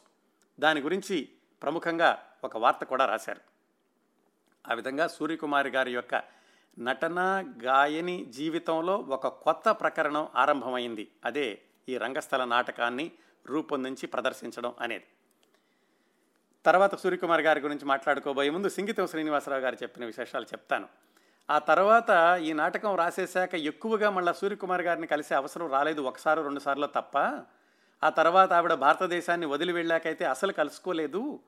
దాని 0.61 0.81
గురించి 0.81 1.29
ప్రముఖంగా 1.63 2.23
ఒక 2.45 2.57
వార్త 2.57 2.85
కూడా 2.85 3.07
రాశారు. 3.07 3.41
ఆ 4.71 4.75
విధంగా 4.75 5.07
సూర్యకుమారి 5.07 5.71
గారి 5.71 5.93
యొక్క 5.93 6.23
నటన 6.79 7.45
గాయని 7.65 8.25
జీవితంలో 8.25 8.97
ఒక 8.97 9.29
కొత్త 9.29 9.71
ప్రకరణం 9.71 10.29
ఆరంభమైంది. 10.37 11.09
అదే 11.25 11.63
ఈ 11.89 11.97
రంగస్థల 11.97 12.45
నాటకాన్ని 12.45 13.13
రూపొందించి 13.47 14.07
ప్రదర్శించడం 14.07 14.75
అనేది. 14.81 15.05
తర్వాత 16.67 16.95
సూర్యకుమార్ 16.95 17.41
గారి 17.41 17.61
గురించి 17.61 17.85
మాట్లాడుకోబోయే 17.85 18.51
ముందు 18.51 18.69
సింగితం 18.69 19.07
శ్రీనివాసరావు 19.07 19.61
గారు 19.61 19.75
చెప్పిన 19.75 20.05
విశేషాలు 20.05 20.45
చెప్తాను. 20.45 20.89
ఆ 21.51 21.59
తర్వాత 21.59 22.41
ఈ 22.43 22.53
నాటకం 22.53 22.97
రాసేశాక 22.97 23.55
ఎక్కువగా 23.55 24.11
మళ్ళీ 24.11 24.35
సూర్యకుమార్ 24.35 24.83
గారిని 24.83 25.07
కలిసే 25.07 25.35
అవసరం 25.35 25.71
రాలేదు 25.71 26.01
ఒకసారి 26.01 26.43
రెండు 26.43 26.61
సార్లు 26.61 26.87
తప్ప. 26.87 27.45
ఆ 28.05 28.09
తర్వాత 28.09 28.53
ఆవిడ 28.53 28.73
భారతదేశాన్ని 28.73 29.47
వదిలి 29.47 29.73
వెళ్ళాకైతే 29.73 30.25
అసలు 30.25 30.53
కలుసుకోలేదు. 30.53 31.41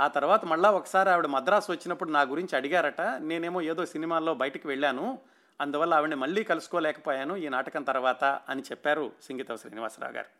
ఆ 0.00 0.08
తర్వాత 0.08 0.44
మళ్ళీ 0.44 0.68
ఒకసారి 0.68 1.10
ఆవిడ 1.10 1.26
మద్రాసు 1.26 1.72
వచ్చినప్పుడు 1.72 2.10
నా 2.10 2.22
గురించి 2.22 2.56
అడిగారట 2.56 3.00
నేనేమో 3.00 3.60
ఏదో 3.60 3.86
సినిమాల్లో 3.86 4.34
బయటకు 4.34 4.68
వెళ్ళాను 4.68 5.18
అందువల్ల 5.60 5.94
ఆవిడని 5.94 6.16
మళ్ళీ 6.16 6.44
కలుసుకోలేకపోయాను 6.44 7.36
ఈ 7.36 7.48
నాటకం 7.48 7.82
తర్వాత 7.82 8.24
అని 8.24 8.62
చెప్పారు 8.62 9.12
సింగీతం 9.22 9.56
శ్రీనివాసరావు 9.56 10.12
గారు. 10.12 10.37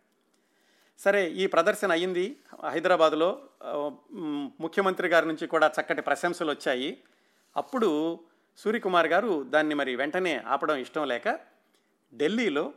సరే 0.99 1.31
ఈ 1.31 1.47
ప్రదర్శన 1.47 1.93
అయ్యింది 1.93 2.37
హైదరాబాదులో. 2.69 3.43
ముఖ్యమంత్రి 4.61 5.09
గారి 5.09 5.27
నుంచి 5.29 5.47
కూడా 5.47 5.73
చక్కటి 5.81 6.03
ప్రశంసలు 6.03 6.51
వచ్చాయి. 6.51 7.03
అప్పుడు 7.57 8.21
సూర్యకుమార్ 8.57 9.07
గారు 9.07 9.43
దాన్ని 9.43 9.75
మరి 9.75 9.97
వెంటనే 9.97 10.45
ఆపడం 10.47 10.77
ఇష్టం 10.77 11.09
లేక 11.09 11.29
ఢిల్లీలో 12.15 12.73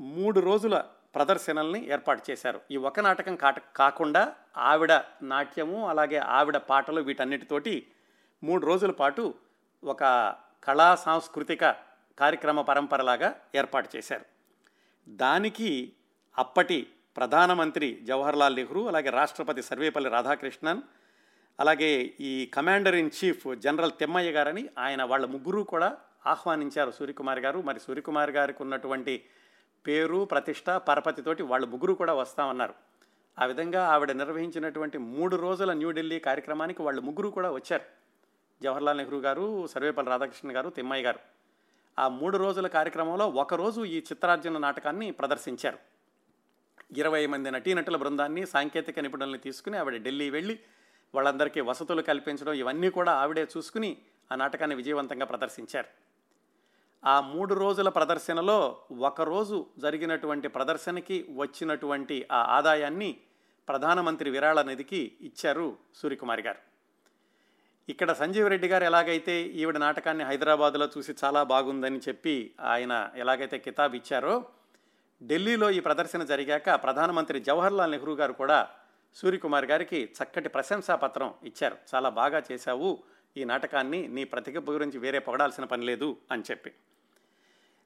మూడు 0.00 0.40
రోజుల 0.40 0.84
ప్రదర్శనల్ని 1.14 1.92
ఏర్పాటు 1.92 2.30
చేశారు. 2.30 2.60
ఈ 2.70 2.76
ఒక 2.76 3.00
నాటకం 3.00 3.36
కాట 3.36 3.58
కాకుండా 3.76 4.34
ఆవిడ 4.56 4.92
నాట్యము 5.22 5.88
అలాగే 5.88 6.16
ఆవిడ 6.16 6.56
పాటలు 6.56 7.00
వీటన్నిటితోటి 7.00 7.86
మూడు 8.44 8.66
రోజుల 8.66 8.90
పాటు 8.90 9.34
ఒక 9.84 10.04
కళా 10.64 10.94
సాంస్కృతిక 10.94 11.70
కార్యక్రమ 12.18 12.60
పరంపరలాగా 12.60 13.40
ఏర్పాటు 13.54 13.96
చేశారు. 13.96 14.24
దానికి 15.08 15.92
అప్పటి 16.38 16.86
ప్రధానమంత్రి 17.16 18.00
జవహర్లాల్ 18.04 18.56
నెహ్రూ 18.56 18.86
అలాగే 18.86 19.10
రాష్ట్రపతి 19.10 19.62
సర్వేపల్లి 19.62 20.10
రాధాకృష్ణన్ 20.10 20.82
అలాగే 21.60 22.14
ఈ 22.20 22.46
commander 22.54 22.94
in 22.94 23.10
chief 23.24 23.56
general 23.56 23.92
Thimayya 24.00 24.30
గారని 24.30 24.68
ఆయన 24.78 25.02
వాళ్ళ 25.02 25.26
ముగ్గురు 25.26 25.62
కూడా 25.62 25.98
ఆహ్వానించారు 26.26 26.90
సూర్యకుమార్ 26.90 27.38
గారు. 27.38 27.62
మరి 27.62 27.80
సూర్యకుమార్ 27.80 28.30
గారికి 28.30 28.62
ఉన్నటువంటి 28.62 29.24
పేరు 29.86 30.24
ప్రతిష్ట 30.24 30.70
పరపతితోటి 30.70 31.42
వాళ్ళ 31.42 31.66
ముగ్గురు 31.66 31.92
కూడా 31.92 32.14
వస్తామన్నారు 32.14 32.74
ఆ 33.38 33.46
విధంగా 33.46 33.86
ఆవిడ 33.88 34.10
నిర్వహించినటువంటి 34.10 34.98
మూడు 34.98 35.36
రోజుల 35.36 35.72
న్యూఢిల్లీ 35.72 36.18
కార్యక్రమానికి 36.20 36.82
వాళ్ళు 36.82 37.00
ముగ్గురు 37.00 37.28
కూడా 37.28 37.50
వచ్చారు. 37.50 37.84
జవహర్లాల్ 38.62 38.98
నెహ్రూ 38.98 39.18
గారు 39.18 39.66
సర్వేపల్లి 39.66 40.10
రాధాకృష్ణ 40.10 40.56
గారు 40.56 40.70
తిమ్మయ్య 40.70 41.04
గారు. 41.04 41.18
ఆ 41.98 42.08
మూడు 42.08 42.36
రోజుల 42.36 42.66
కార్యక్రమంలో 42.66 43.28
ఒకరోజు 43.28 43.80
ఈ 43.84 43.98
చిత్రార్జున 43.98 44.58
నాటకాన్ని 44.58 45.10
ప్రదర్శించారు. 45.10 45.78
ఇరవై 46.96 47.26
మంది 47.26 47.50
నటీనటుల 47.50 47.96
బృందాన్ని 47.96 48.46
సాంకేతిక 48.46 49.00
నిపుణుల్ని 49.00 49.38
తీసుకుని 49.38 49.76
ఆవిడ 49.78 50.02
ఢిల్లీ 50.02 50.30
వెళ్ళి 50.30 50.58
వాళ్ళందరికీ 51.14 51.60
వసతులు 51.60 52.02
కల్పించడం 52.02 52.52
ఇవన్నీ 52.52 52.88
కూడా 52.90 53.12
ఆవిడే 53.12 53.46
చూసుకుని 53.56 53.96
ఆ 54.32 54.36
నాటకాన్ని 54.36 54.76
విజయవంతంగా 54.76 55.26
ప్రదర్శించారు. 55.26 55.88
ఆ 57.04 57.20
మూడు 57.20 57.54
రోజుల 57.54 57.88
ప్రదర్శనలో 57.88 58.58
ఒకరోజు 58.98 59.66
జరిగినటువంటి 59.78 60.48
ప్రదర్శనకి 60.48 61.26
వచ్చినటువంటి 61.36 62.26
ఆ 62.32 62.42
ఆదాయాన్ని 62.58 63.18
ప్రధానమంత్రి 63.68 64.30
విరాళ 64.30 64.62
నిధికి 64.62 65.16
ఇచ్చారు 65.20 65.78
సూర్యకుమారి 65.94 66.42
గారు. 66.42 66.60
ఇక్కడ 67.88 68.12
సంజీవ్ 68.12 68.48
రెడ్డి 68.48 68.68
గారు 68.68 68.84
ఎలాగైతే 68.84 69.42
ఈవిడ 69.42 69.76
నాటకాన్ని 69.76 70.24
హైదరాబాద్లో 70.24 70.88
చూసి 70.98 71.14
చాలా 71.24 71.42
బాగుందని 71.42 72.00
చెప్పి 72.08 72.54
ఆయన 72.60 73.10
ఎలాగైతే 73.16 73.58
కితాబ్ 73.58 73.94
ఇచ్చారో 73.94 74.44
ఢిల్లీలో 75.22 75.70
ఈ 75.70 75.80
ప్రదర్శన 75.80 76.24
జరిగాక 76.24 76.74
ప్రధానమంత్రి 76.74 77.40
జవహర్లాల్ 77.40 77.90
నెహ్రూ 77.90 78.14
గారు 78.14 78.32
కూడా 78.32 78.68
సూర్యకుమార్ 79.14 79.64
గారికి 79.64 80.10
చక్కటి 80.22 80.48
ప్రశంసా 80.48 80.94
పత్రం 80.94 81.34
ఇచ్చారు. 81.44 81.76
చాలా 81.94 82.08
బాగా 82.08 82.42
చేశావు. 82.52 83.02
ఈ 83.36 83.44
నాటకాన్ని 83.44 84.08
నీ 84.08 84.24
ప్రతిభ 84.24 84.70
గురించి 84.70 84.98
వేరే 84.98 85.18
పొగడాల్సిన 85.18 85.64
పని 85.64 85.84
లేదు 85.84 86.16
అని 86.30 86.42
చెప్పి. 86.50 86.72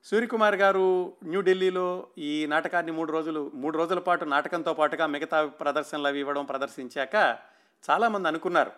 సూర్యకుమార్ 0.04 0.54
గారు 0.54 1.16
న్యూఢిల్లీలో 1.24 2.06
ఈ 2.18 2.46
నాటకాన్ని 2.46 2.92
మూడు 2.92 3.12
రోజులు 3.12 3.50
మూడు 3.54 3.78
రోజుల 3.78 3.98
పాటు 3.98 4.24
నాటకంతో 4.24 4.74
పాటుగా 4.74 5.06
మిగతా 5.06 5.46
ప్రదర్శనలు 5.46 6.06
అవి 6.06 6.18
ఇవ్వడం 6.18 6.44
ప్రదర్శించాక 6.44 7.14
చాలామంది 7.90 8.28
అనుకున్నారు. 8.28 8.70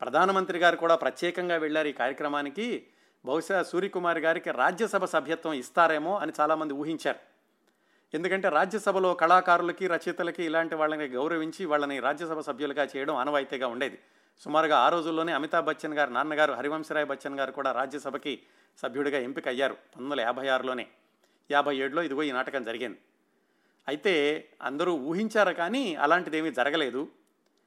ప్రధానమంత్రి 0.00 0.58
గారు 0.58 0.76
కూడా 0.76 0.96
ప్రత్యేకంగా 0.96 1.56
వెళ్ళారు 1.56 1.88
ఈ 1.88 1.92
కార్యక్రమానికి. 1.92 2.86
బహుశా 3.24 3.62
సూర్యకుమార్ 3.62 4.18
గారికి 4.18 4.50
రాజ్యసభ 4.50 5.04
సభ్యత్వం 5.04 5.52
ఇస్తారేమో 5.52 6.18
అని 6.18 6.32
చాలామంది 6.40 6.74
ఊహించారు. 6.74 7.29
ఎందుకంటే 8.14 8.48
రాజ్యసభలో 8.48 9.14
కళాకారులకి 9.14 9.86
రచయితలకి 9.86 10.44
ఇలాంటి 10.44 10.74
వాళ్ళని 10.74 11.04
గౌరవించి 11.04 11.64
వాళ్ళని 11.64 12.00
రాజ్యసభ 12.00 12.40
సభ్యులుగా 12.40 12.88
చేయడం 12.96 13.14
ఆనవాయితీగా 13.14 13.66
ఉండేది. 13.66 13.98
సుమారుగా 14.40 14.78
ఆ 14.78 14.88
రోజుల్లోనే 14.88 15.32
అమితాబ్ 15.32 15.66
బచ్చన్ 15.66 15.94
గారు 15.94 16.10
నాన్నగారు 16.10 16.52
హరివంశరాయ్ 16.52 17.06
బచ్చన్ 17.06 17.38
గారు 17.38 17.52
కూడా 17.52 17.72
రాజ్యసభకి 17.72 18.42
సభ్యుడిగా 18.82 19.18
ఎంపిక 19.18 19.48
అయ్యారు 19.48 19.72
పంతొమ్మిది 19.72 20.12
వందల 20.12 20.26
యాభై 20.26 20.48
ఆరులోనే. 20.48 20.86
యాభై 21.50 21.76
ఏడులో 21.76 22.02
ఇదిగో 22.02 22.22
ఈ 22.22 22.32
నాటకం 22.32 22.64
జరిగింది. 22.64 22.98
అయితే 23.88 24.48
అందరూ 24.62 24.92
ఊహించారు 24.94 25.54
కానీ 25.54 25.94
అలాంటిదేమీ 25.94 26.50
జరగలేదు. 26.50 27.08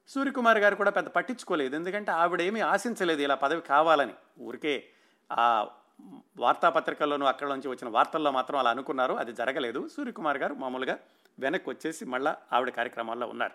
సూర్యకుమార్ 0.07 0.57
గారు 0.57 0.75
కూడా 0.75 0.91
పెద్ద 0.91 1.09
పట్టించుకోలేదు. 1.09 1.75
ఎందుకంటే 1.75 2.12
ఆవిడేమీ 2.12 2.59
ఆశించలేదు 2.59 3.21
ఇలా 3.21 3.35
పదవి 3.35 3.62
కావాలని. 3.62 4.13
ఊరికే 4.39 4.88
ఆ 5.31 5.67
వార్తాపత్రికల్లోనూ 6.38 7.25
అక్కడ 7.25 7.48
నుంచి 7.48 7.67
వచ్చిన 7.67 7.89
వార్తల్లో 7.89 8.31
మాత్రం 8.31 8.60
అలా 8.60 8.69
అనుకున్నారు. 8.69 9.13
అది 9.13 9.33
జరగలేదు. 9.33 9.89
సూర్యకుమార్ 9.95 10.38
గారు 10.38 10.53
మామూలుగా 10.53 11.00
వెనక్కి 11.39 11.69
వచ్చేసి 11.69 12.05
మళ్ళా 12.05 12.38
ఆవిడ 12.53 12.69
కార్యక్రమాల్లో 12.69 13.27
ఉన్నారు. 13.27 13.53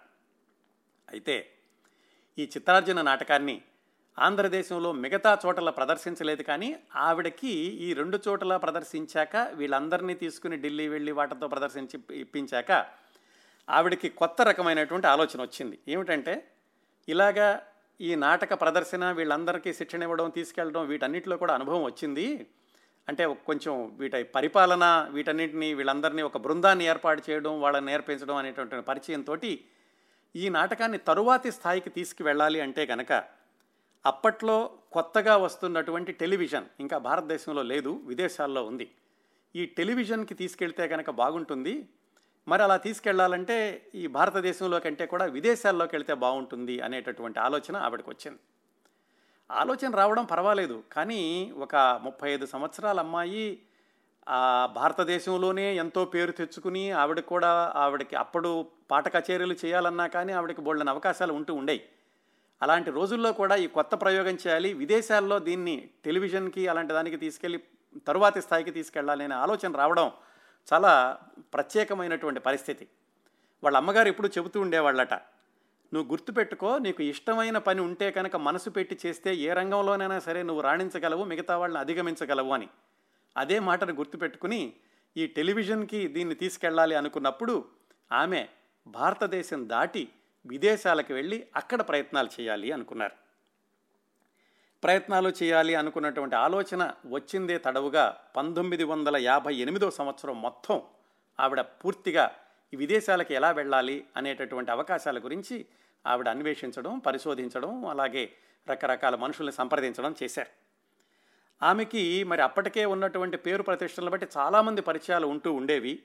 అయితే 1.11 1.51
ఈ 2.39 2.43
చిత్రార్జున 2.43 3.03
నాటకాన్ని 3.03 3.63
ఆంధ్రదేశంలో 4.19 4.93
మిగతా 4.93 5.39
చోట్ల 5.47 5.71
ప్రదర్శించలేదు 5.71 6.43
కానీ 6.43 6.77
ఆవిడకి 6.97 7.51
ఈ 7.59 7.93
రెండు 7.93 8.19
చోట్ల 8.29 8.57
ప్రదర్శించాక 8.57 9.37
వీళ్ళందరినీ 9.37 10.15
తీసుకుని 10.15 10.57
ఢిల్లీ 10.57 10.89
వెళ్ళి 10.89 11.13
వాటితో 11.13 11.49
ప్రదర్శించి 11.49 12.21
ఇప్పించాక 12.21 12.87
ఆవిడకి 13.71 14.09
కొత్త 14.09 14.43
రకమైనటువంటి 14.43 15.07
ఆలోచన 15.07 15.43
వచ్చింది. 15.43 15.79
ఏమిటంటే 15.89 16.49
ఇలాగా 17.09 17.67
ఈ 18.01 18.15
నాటక 18.15 18.55
ప్రదర్శన 18.55 19.05
వీళ్ళందరికీ 19.11 19.73
శిక్షణ 19.73 20.03
ఇవ్వడం 20.03 20.29
తీసుకెళ్ళడం 20.31 20.83
వీటన్నిటిలో 20.87 21.37
కూడా 21.37 21.55
అనుభవం 21.55 21.83
వచ్చింది. 21.85 22.27
అంటే 23.09 23.25
కొంచెం 23.47 23.75
వీటి 24.01 24.23
పరిపాలన 24.23 24.85
వీటన్నిటిని 25.11 25.75
వీళ్ళందరినీ 25.75 26.23
ఒక 26.23 26.39
బృందాన్ని 26.39 26.85
ఏర్పాటు 26.85 27.23
చేయడం 27.31 27.61
వాళ్ళని 27.61 27.87
నేర్పించడం 27.87 28.37
అనేటువంటి 28.37 28.87
పరిచయంతో 28.91 29.37
ఈ 30.37 30.49
నాటకాన్ని 30.49 30.99
తరువాతి 30.99 31.51
స్థాయికి 31.51 31.91
తీసుకువెళ్ళాలి 31.91 32.61
అంటే 32.61 32.87
కనుక 32.87 33.13
అప్పట్లో 34.07 34.71
కొత్తగా 34.93 35.37
వస్తున్నటువంటి 35.37 36.13
టెలివిజన్ 36.13 36.67
ఇంకా 36.81 36.99
భారతదేశంలో 36.99 37.63
లేదు 37.63 38.01
విదేశాల్లో 38.07 38.65
ఉంది. 38.65 38.87
ఈ 39.55 39.67
టెలివిజన్కి 39.67 40.35
తీసుకెళ్తే 40.35 40.89
కనుక 40.89 41.11
బాగుంటుంది. 41.11 41.75
మరి 42.49 42.63
అలా 42.63 42.77
తీసుకెళ్ళాలంటే 42.77 43.57
ఈ 43.95 44.05
భారతదేశంలో 44.07 44.79
కంటే 44.79 45.05
కూడా 45.07 45.25
విదేశాల్లోకి 45.37 45.95
వెళితే 45.97 46.15
బాగుంటుంది 46.25 46.77
అనేటటువంటి 46.81 47.39
ఆలోచన 47.47 47.77
ఆవిడకి 47.87 48.11
వచ్చింది. 48.11 48.41
ఆలోచన 49.51 49.91
రావడం 49.95 50.25
పర్వాలేదు. 50.25 50.77
కానీ 50.93 51.23
ఒక 51.57 51.77
ముప్పై 52.07 52.29
ఐదు 52.31 52.47
సంవత్సరాల 52.47 52.99
అమ్మాయి 52.99 53.47
భారతదేశంలోనే 54.77 55.67
ఎంతో 55.75 56.03
పేరు 56.05 56.33
తెచ్చుకుని 56.33 56.83
ఆవిడ 56.93 57.21
కూడా 57.33 57.53
ఆవిడకి 57.75 58.17
అప్పుడు 58.17 58.51
పాట 58.91 59.09
కచేరీలు 59.15 59.57
చేయాలన్నా 59.65 60.07
కానీ 60.07 60.33
ఆవిడకి 60.33 60.61
బోళ్ళని 60.61 60.91
అవకాశాలు 60.91 61.33
ఉంటూ 61.33 61.53
ఉండేవి 61.55 61.83
అలాంటి 62.61 62.91
రోజుల్లో 62.91 63.31
కూడా 63.33 63.57
ఈ 63.57 63.67
కొత్త 63.69 63.95
ప్రయోగం 63.95 64.37
చేయాలి 64.45 64.71
విదేశాల్లో 64.75 65.37
దీన్ని 65.39 65.77
టెలివిజన్కి 66.05 66.63
అలాంటి 66.69 66.93
దానికి 66.93 67.17
తీసుకెళ్ళి 67.17 67.59
తరువాతి 68.07 68.41
స్థాయికి 68.41 68.71
తీసుకెళ్ళాలి 68.71 69.23
అనే 69.25 69.35
ఆలోచన 69.35 69.73
రావడం 69.77 70.09
చాలా 70.73 71.19
ప్రత్యేకమైనటువంటి 71.55 72.41
పరిస్థితి. 72.41 72.87
వాళ్ళ 73.65 73.77
అమ్మగారు 73.77 74.09
ఎప్పుడు 74.09 74.29
చెబుతూ 74.39 74.61
ఉండేవాళ్ళట 74.61 75.15
నువ్వు 75.93 76.11
గుర్తుపెట్టుకో 76.11 76.79
నీకు 76.79 77.03
ఇష్టమైన 77.03 77.59
పని 77.59 77.81
ఉంటే 77.81 78.11
కనుక 78.11 78.37
మనసు 78.37 78.71
పెట్టి 78.71 78.99
చేస్తే 79.07 79.35
ఏ 79.35 79.53
రంగంలోనైనా 79.53 80.19
సరే 80.19 80.43
నువ్వు 80.43 80.63
రాణించగలవు 80.63 81.25
మిగతా 81.25 81.57
వాళ్ళని 81.57 81.81
అధిగమించగలవు 81.81 82.53
అని. 82.53 82.69
అదే 83.37 83.59
మాటను 83.59 83.95
గుర్తుపెట్టుకుని 83.95 84.73
ఈ 85.17 85.27
టెలివిజన్కి 85.27 86.09
దీన్ని 86.09 86.35
తీసుకెళ్ళాలి 86.35 86.95
అనుకున్నప్పుడు 86.95 87.65
ఆమె 88.13 88.49
భారతదేశం 88.87 89.69
దాటి 89.69 90.09
విదేశాలకు 90.47 91.15
వెళ్ళి 91.15 91.47
అక్కడ 91.57 91.81
ప్రయత్నాలు 91.81 92.29
చేయాలి 92.41 92.73
అనుకున్నారు. 92.73 93.28
ప్రయత్నాలు 94.83 95.33
చేయాలి 95.43 95.75
అనుకున్నటువంటి 95.75 96.37
ఆలోచన 96.37 96.93
వచ్చిందే 97.07 97.59
తడవుగా 97.59 98.17
పంతొమ్మిది 98.37 98.85
వందల 98.85 99.17
యాభై 99.17 99.55
ఎనిమిదో 99.55 99.91
సంవత్సరం 99.91 100.43
మొత్తం 100.43 100.83
ఆవిడ 101.41 101.61
పూర్తిగా 101.61 102.31
విదేశాలకు 102.75 103.33
ఎలా 103.33 103.51
వెళ్ళాలి 103.51 104.07
అనేటటువంటి 104.17 104.71
అవకాశాల 104.71 105.19
గురించి 105.19 105.67
ఆవిడ 106.07 106.29
అన్వేషించడం 106.29 106.99
పరిశోధించడం 106.99 107.87
అలాగే 107.87 108.33
రకరకాల 108.71 109.15
మనుషుల్ని 109.15 109.53
సంప్రదించడం 109.53 110.15
చేశారు. 110.23 110.49
ఆమెకి 111.65 112.25
మరి 112.25 112.43
అప్పటికే 112.43 112.85
ఉన్నటువంటి 112.85 113.37
పేరు 113.37 113.63
ప్రతిష్టలను 113.63 114.11
బట్టి 114.11 114.27
చాలామంది 114.37 114.81
పరిచయాలు 114.81 115.27
ఉంటూ 115.27 115.53
ఉండేవి. 115.53 116.03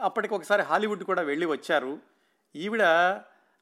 అప్పటికి 0.00 0.34
ఒకసారి 0.34 0.62
హాలీవుడ్ 0.62 1.04
కూడా 1.04 1.22
వెళ్ళి 1.22 1.46
వచ్చారు. 1.46 1.98
ఈవిడ 2.56 2.82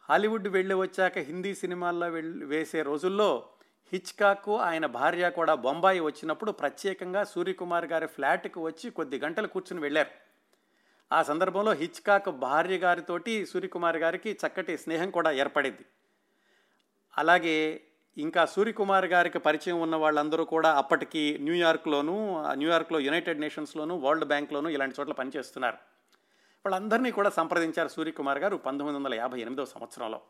హాలీవుడ్ 0.09 0.49
వెళ్ళి 0.49 0.75
వచ్చాక 0.75 1.19
హిందీ 1.19 1.55
సినిమాల్లో 1.55 2.09
వెళ్ళి 2.09 2.45
వేసే 2.45 2.83
రోజుల్లో 2.83 3.49
హిచ్కాకు 3.93 4.59
ఆయన 4.59 4.87
భార్య 4.87 5.31
కూడా 5.31 5.55
బొంబాయి 5.55 6.01
వచ్చినప్పుడు 6.01 6.53
ప్రత్యేకంగా 6.53 7.25
సూర్యకుమార్ 7.25 7.85
గారి 7.85 8.07
ఫ్లాట్కి 8.07 8.59
వచ్చి 8.59 8.91
కొద్ది 8.91 9.19
గంటలు 9.19 9.47
కూర్చుని 9.47 9.83
వెళ్ళారు. 9.83 10.11
ఆ 11.13 11.23
సందర్భంలో 11.23 11.73
హిచ్కాక్ 11.73 12.29
భార్య 12.29 12.77
గారితోటి 12.77 13.47
సూర్యకుమార్ 13.47 13.97
గారికి 13.97 14.39
చక్కటి 14.47 14.79
స్నేహం 14.79 15.11
కూడా 15.11 15.31
ఏర్పడింది. 15.31 15.85
అలాగే 17.19 17.81
ఇంకా 18.19 18.47
సూర్యకుమార్ 18.47 19.05
గారికి 19.05 19.39
పరిచయం 19.39 19.81
ఉన్న 19.81 19.97
వాళ్ళందరూ 19.97 20.45
కూడా 20.45 20.77
అప్పటికి 20.77 21.39
న్యూయార్క్లోను 21.41 22.45
న్యూయార్క్లో 22.53 23.01
యునైటెడ్ 23.01 23.41
నేషన్స్లోను 23.41 23.99
వరల్డ్ 23.99 24.25
బ్యాంక్లోను 24.25 24.69
ఇలాంటి 24.69 24.97
చోట్ల 25.01 25.13
పనిచేస్తున్నారు. 25.13 25.77
వాళ్ళందరినీ 26.67 27.11
కూడా 27.11 27.31
సంప్రదించారు 27.31 27.89
సూర్యకుమార్ 27.89 28.39
గారు 28.39 28.57
పంతొమ్మిది 28.57 28.99
వందల 28.99 29.15
యాభై 29.15 29.41
ఎనిమిదవ 29.41 29.65
సంవత్సరంలో. 29.65 30.21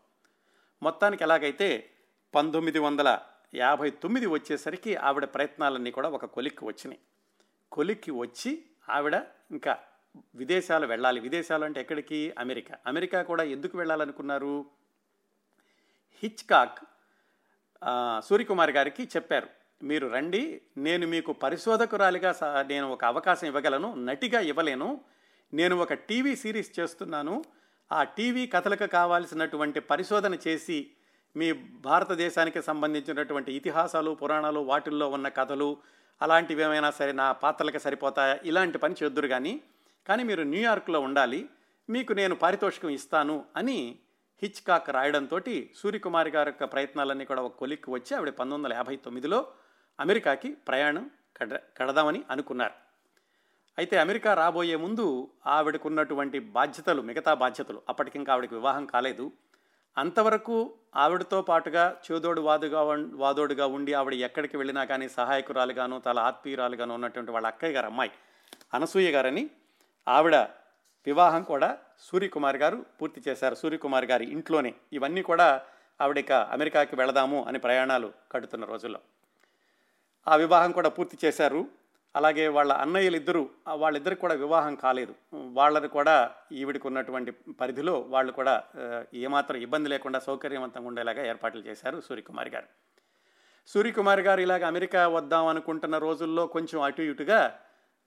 మొత్తానికి 0.83 1.25
ఎలాగైతే 1.25 1.90
పంతొమ్మిది 2.35 2.79
వందల 2.79 3.18
యాభై 3.55 3.91
తొమ్మిది 3.91 4.27
వచ్చేసరికి 4.27 4.97
ఆవిడ 4.97 5.25
ప్రయత్నాలన్నీ 5.25 5.91
కూడా 5.91 6.09
ఒక 6.09 6.25
కొలిక్కి 6.25 6.65
వచ్చినాయి. 6.65 7.01
కొలిక్కి 7.73 8.11
వచ్చి 8.11 8.65
ఆవిడ 8.88 9.15
ఇంకా 9.51 9.79
విదేశాలు 10.35 10.87
వెళ్ళాలి. 10.87 11.21
విదేశాలు 11.21 11.65
అంటే 11.65 11.81
ఎక్కడికి? 11.81 12.35
అమెరికా. 12.38 12.77
అమెరికా 12.87 13.23
కూడా 13.23 13.43
ఎందుకు 13.43 13.79
వెళ్ళాలనుకున్నారు? 13.79 14.67
హిచ్కాక్ 16.23 16.79
సూర్యకుమార్ 18.25 18.71
గారికి 18.71 19.05
చెప్పారు. 19.05 19.49
మీరు 19.83 20.09
రండి 20.09 20.61
నేను 20.77 21.07
మీకు 21.07 21.33
పరిశోధకురాలిగా 21.33 22.65
నేను 22.69 22.93
ఒక 22.93 23.05
అవకాశం 23.05 23.47
ఇవ్వగలను 23.47 23.95
నటిగా 23.95 24.41
ఇవ్వలేను. 24.41 25.01
నేను 25.55 25.77
ఒక 25.77 25.93
టీవీ 25.93 26.37
సిరీస్ 26.37 26.81
చేస్తున్నాను. 26.81 27.45
ఆ 27.93 28.05
టీవీ 28.05 28.47
కథలకు 28.47 28.87
కావాల్సినటువంటి 28.87 29.81
పరిశోధన 29.81 30.37
చేసి 30.49 30.91
మీ 31.37 31.53
భారతదేశానికి 31.87 32.62
సంబంధించినటువంటి 32.62 33.53
ఇతిహాసాలు 33.53 34.11
పురాణాలు 34.14 34.61
వాటిల్లో 34.61 35.09
ఉన్న 35.09 35.29
కథలు 35.29 35.77
అలాంటివి 36.21 36.62
ఏమైనా 36.62 36.90
సరే 36.90 37.12
నా 37.12 37.33
పాత్రలకు 37.33 37.79
సరిపోతాయా? 37.79 38.38
ఇలాంటి 38.45 38.79
పని 38.79 38.95
చేద్దురు 39.03 39.29
కానీ 39.29 39.62
కానీ 40.07 40.23
మీరు 40.23 40.42
న్యూయార్క్లో 40.42 41.01
ఉండాలి 41.01 41.49
మీకు 41.90 42.12
నేను 42.12 42.35
పారితోషికం 42.35 42.90
ఇస్తాను 42.90 43.45
అని 43.57 43.99
హిచ్కాక్ 44.42 44.90
రాయడంతో 44.90 45.38
సూర్యకుమారి 45.77 46.31
గారి 46.31 46.51
యొక్క 46.51 46.64
ప్రయత్నాలన్నీ 46.64 47.25
కూడా 47.25 47.42
ఒక 47.42 47.53
కొలిక్కి 47.53 47.90
వచ్చి 47.90 48.16
ఆవిడ 48.16 48.29
పంతొమ్మిది 48.29 48.55
వందల 48.55 48.73
యాభై 48.73 48.97
తొమ్మిదిలో 48.97 49.47
అమెరికాకి 50.01 50.51
ప్రయాణం 50.68 51.11
కడ 51.37 51.59
కడదామని 51.79 52.25
అనుకున్నారు. 52.31 52.75
అయితే 53.79 53.97
అమెరికా 53.99 54.35
రాబోయే 54.35 54.77
ముందు 54.77 55.29
ఆవిడకున్నటువంటి 55.47 56.38
బాధ్యతలు 56.38 57.03
మిగతా 57.03 57.35
బాధ్యతలు 57.35 57.83
అప్పటికింకా 57.88 58.33
ఆవిడకి 58.33 58.55
వివాహం 58.55 58.87
కాలేదు. 58.87 59.33
అంతవరకు 59.96 60.74
ఆవిడతో 60.96 61.42
పాటుగా 61.42 61.96
చేదోడు 62.05 62.40
వాదుగా 62.40 62.83
వాదోడుగా 63.14 63.66
ఉండి 63.66 63.92
ఆవిడ 63.92 64.14
ఎక్కడికి 64.14 64.57
వెళ్ళినా 64.57 64.85
కానీ 64.85 65.09
సహాయకురాలుగాను 65.09 66.00
తల 66.00 66.18
ఆత్మీయురాలుగాను 66.18 66.94
ఉన్నటువంటి 66.94 67.31
వాళ్ళ 67.31 67.46
అక్కయ్య 67.46 67.74
గారు 67.74 67.87
అమ్మాయి 67.87 68.11
అనసూయ 68.74 69.11
గారని 69.11 69.50
ఆవిడ 70.09 70.37
వివాహం 71.07 71.42
కూడా 71.42 71.78
సూర్యకుమార్ 71.98 72.57
గారు 72.57 72.87
పూర్తి 73.02 73.20
చేశారు. 73.28 73.55
సూర్యకుమార్ 73.55 74.05
గారి 74.05 74.24
ఇంట్లోనే 74.24 74.74
ఇవన్నీ 74.92 75.22
కూడా 75.22 75.62
ఆవిడక 76.00 76.33
అమెరికాకి 76.33 76.96
వెళదాము 76.96 77.44
అని 77.44 77.59
ప్రయాణాలు 77.59 78.12
కడుతున్న 78.33 78.64
రోజుల్లో. 78.64 79.00
ఆ 80.28 80.37
వివాహం 80.37 80.72
కూడా 80.72 80.88
పూర్తి 80.88 81.26
చేశారు. 81.26 81.68
అలాగే 82.16 82.48
వాళ్ళ 82.48 82.72
అన్నయ్యలు 82.72 83.16
ఇద్దరు 83.16 83.51
వాళ్ళిద్దరికి 83.83 84.20
కూడా 84.20 84.35
వివాహం 84.35 84.75
కాలేదు. 84.75 85.14
వాళ్ళని 85.33 85.88
కూడా 85.88 86.31
ఈవిడికి 86.53 86.87
ఉన్నటువంటి 86.87 87.33
పరిధిలో 87.61 87.94
వాళ్ళు 88.14 88.33
కూడా 88.33 88.55
ఏమాత్రం 89.14 89.57
ఇబ్బంది 89.57 89.88
లేకుండా 89.88 90.18
సౌకర్యవంతంగా 90.18 90.88
ఉండేలాగా 90.88 91.27
ఏర్పాట్లు 91.27 91.62
చేశారు 91.62 92.01
సూర్యకుమారి 92.01 92.51
గారు. 92.51 92.68
సూర్యకుమారి 93.66 94.22
గారు 94.22 94.40
ఇలాగ 94.40 94.66
అమెరికా 94.66 95.09
వద్దాం 95.09 95.46
అనుకుంటున్న 95.46 95.98
రోజుల్లో 95.98 96.46
కొంచెం 96.46 96.83
అటు 96.83 97.03
ఇటుగా 97.03 97.59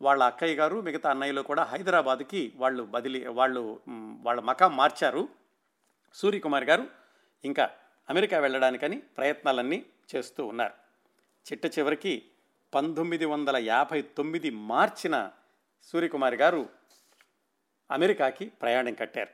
వాళ్ళ 0.01 0.23
అక్కయ్య 0.23 0.55
గారు 0.55 0.81
మిగతా 0.81 1.09
అన్నయ్యలు 1.09 1.41
కూడా 1.41 1.63
హైదరాబాద్కి 1.63 2.53
వాళ్ళు 2.55 2.83
బదిలీ 2.83 3.27
వాళ్ళు 3.27 3.81
వాళ్ళ 4.21 4.41
మకాం 4.41 4.77
మార్చారు. 4.77 5.29
సూర్యకుమార్ 6.13 6.63
గారు 6.63 6.87
ఇంకా 7.43 7.69
అమెరికా 8.09 8.39
వెళ్ళడానికని 8.39 8.97
ప్రయత్నాలన్నీ 8.97 9.85
చేస్తూ 10.15 10.47
ఉన్నారు. 10.47 10.73
చిట్ట 11.45 11.65
చివరికి 11.79 12.13
పంతొమ్మిది 12.75 13.25
వందల 13.25 13.57
యాభై 13.57 14.01
తొమ్మిది 14.01 14.49
మార్చిన 14.51 15.29
సూర్యకుమారి 15.83 16.38
గారు 16.38 16.69
అమెరికాకి 17.91 18.45
ప్రయాణం 18.61 18.93
కట్టారు. 18.93 19.29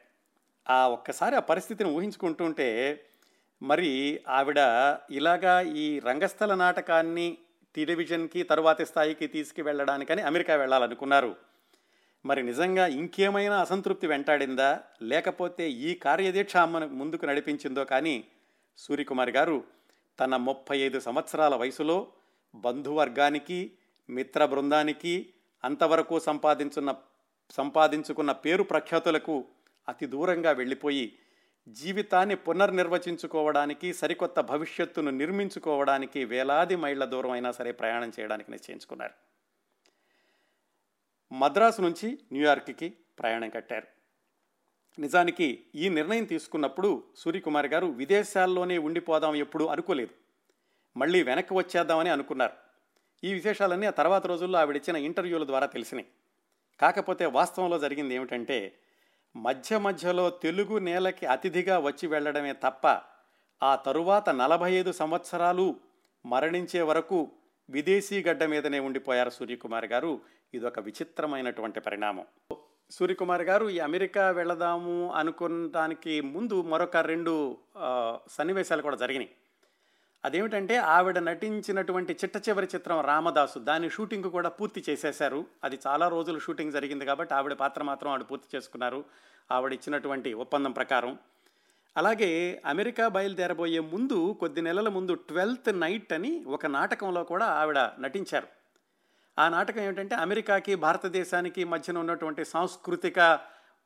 ఆ 0.69 0.87
ఒక్కసారి 0.87 1.35
ఆ 1.35 1.39
పరిస్థితిని 1.39 1.89
ఊహించుకుంటుంటే 1.89 3.03
మరి 3.61 4.19
ఆవిడ 4.27 4.59
ఇలాగా 5.11 5.61
ఈ 5.61 5.99
రంగస్థల 5.99 6.53
నాటకాన్ని 6.53 7.37
టెలివిజన్కి 7.75 8.43
తరువాతి 8.43 8.85
స్థాయికి 8.85 9.27
తీసుకువెళ్ళడానికని 9.27 10.21
అమెరికా 10.21 10.55
వెళ్ళాలనుకున్నారు. 10.55 11.35
మరి 12.25 12.43
నిజంగా 12.43 12.87
ఇంకేమైనా 12.87 13.61
అసంతృప్తి 13.61 14.07
వెంటాడిందా? 14.07 14.79
లేకపోతే 15.01 15.71
ఈ 15.71 15.93
కార్యదీక్ష 15.93 16.57
అమ్మను 16.57 16.87
ముందుకు 16.87 17.25
నడిపించిందో 17.25 17.83
కానీ 17.83 18.23
సూర్యకుమారి 18.77 19.31
గారు 19.31 19.63
తన 20.19 20.35
ముప్పై 20.35 20.77
ఐదు 20.77 20.99
సంవత్సరాల 20.99 21.55
వయసులో 21.55 22.07
బంధువర్గానికి 22.55 23.77
మిత్ర 24.09 24.45
బృందానికి 24.45 25.33
అంతవరకు 25.63 26.19
సంపాదించున్న 26.19 26.95
సంపాదించుకున్న 27.49 28.31
పేరు 28.31 28.63
ప్రఖ్యాతులకు 28.63 29.45
అతి 29.87 30.05
దూరంగా 30.05 30.51
వెళ్ళిపోయి 30.51 31.17
జీవితాన్ని 31.67 32.35
పునర్నిర్వచించుకోవడానికి 32.35 33.93
సరికొత్త 33.93 34.39
భవిష్యత్తును 34.39 35.11
నిర్మించుకోవడానికి 35.11 36.25
వేలాది 36.25 36.75
మైళ్ళ 36.75 37.05
దూరం 37.05 37.31
అయినా 37.31 37.51
సరే 37.51 37.71
ప్రయాణం 37.71 38.11
చేయడానికి 38.19 38.51
నిశ్చయించుకున్నారు. 38.51 39.13
మద్రాసు 41.33 41.81
నుంచి 41.81 42.19
న్యూయార్క్కి 42.31 42.89
ప్రయాణం 43.19 43.49
కట్టారు. 43.49 43.87
నిజానికి 44.99 45.65
ఈ 45.75 45.89
నిర్ణయం 45.89 46.23
తీసుకున్నప్పుడు 46.23 47.03
సూర్యకుమార్ 47.15 47.67
గారు 47.67 47.87
విదేశాల్లోనే 47.87 48.77
ఉండిపోదాం 48.77 49.35
ఎప్పుడు 49.35 49.63
అనుకోలేదు. 49.63 50.20
మళ్ళీ 50.97 51.23
వెనక్కి 51.23 51.53
వచ్చేద్దామని 51.53 52.09
అనుకున్నారు. 52.09 52.53
ఈ 53.23 53.33
విశేషాలన్నీ 53.33 53.87
ఆ 53.87 53.89
తర్వాత 53.89 54.27
రోజుల్లో 54.27 54.59
ఆవిడిచ్చిన 54.59 54.95
ఇంటర్వ్యూల 54.95 55.45
ద్వారా 55.45 55.65
తెలిసినాయి. 55.65 56.07
కాకపోతే 56.79 57.25
వాస్తవంలో 57.25 57.79
జరిగింది 57.79 58.15
ఏమిటంటే 58.15 58.77
మధ్య 59.35 59.77
మధ్యలో 59.77 60.29
తెలుగు 60.29 60.77
నేలకి 60.77 61.25
అతిథిగా 61.25 61.79
వచ్చి 61.79 62.07
వెళ్ళడమే 62.07 62.53
తప్ప 62.53 62.87
ఆ 63.63 63.75
తరువాత 63.75 64.29
నలభై 64.29 64.71
ఐదు 64.71 64.91
సంవత్సరాలు 64.91 65.75
మరణించే 66.25 66.81
వరకు 66.81 67.31
విదేశీ 67.69 68.23
గడ్డ 68.23 68.43
మీదనే 68.43 68.79
ఉండిపోయారు 68.79 69.29
సూర్యకుమార్ 69.29 69.85
గారు. 69.85 70.19
ఇదొక 70.53 70.79
విచిత్రమైనటువంటి 70.79 71.79
పరిణామం. 71.79 72.25
సూర్యకుమార్ 72.91 73.41
గారు 73.41 73.69
ఈ 73.69 73.79
అమెరికా 73.79 74.31
వెళదాము 74.31 75.13
అనుకోవడానికి 75.13 76.21
ముందు 76.21 76.61
మరొక 76.61 76.97
రెండు 76.97 77.57
సన్నివేశాలు 78.27 78.81
కూడా 78.81 78.95
జరిగినాయి. 78.95 79.29
అదేమిటంటే 80.25 80.75
ఆవిడ 80.77 81.19
నటించినటువంటి 81.19 82.13
చిట్ట 82.13 82.49
చివరి 82.49 82.67
చిత్రం 82.75 82.99
రామదాసు 83.01 83.59
దాని 83.59 83.89
షూటింగ్ 83.89 84.23
కూడా 84.23 84.49
పూర్తి 84.49 84.83
చేసేశారు. 84.89 85.45
అది 85.63 85.79
చాలా 85.87 86.07
రోజులు 86.07 86.39
షూటింగ్ 86.39 86.71
జరిగింది 86.71 87.05
కాబట్టి 87.05 87.33
ఆవిడ 87.33 87.53
పాత్ర 87.53 87.83
మాత్రం 87.83 88.11
ఆవిడ 88.11 88.25
పూర్తి 88.31 88.57
చేసుకున్నారు. 88.57 89.05
ఆవిడ 89.51 89.73
ఇచ్చినటువంటి 89.73 90.33
ఒప్పందం 90.33 90.71
ప్రకారం. 90.71 91.17
అలాగే 91.97 92.61
అమెరికా 92.65 93.07
బయలుదేరబోయే 93.07 93.79
ముందు 93.79 94.37
కొద్ది 94.39 94.61
నెలల 94.61 94.89
ముందు 94.89 95.13
ట్వెల్త్ 95.13 95.79
నైట్ 95.79 96.13
అని 96.13 96.43
ఒక 96.47 96.65
నాటకంలో 96.65 97.23
కూడా 97.23 97.45
ఆవిడ 97.45 97.77
నటించారు. 97.77 98.47
ఆ 99.39 99.49
నాటకం 99.49 99.81
ఏమిటంటే 99.81 100.15
అమెరికాకి 100.15 100.75
భారతదేశానికి 100.75 101.63
మధ్యన 101.63 101.97
ఉన్నటువంటి 101.97 102.45
సాంస్కృతిక 102.45 103.39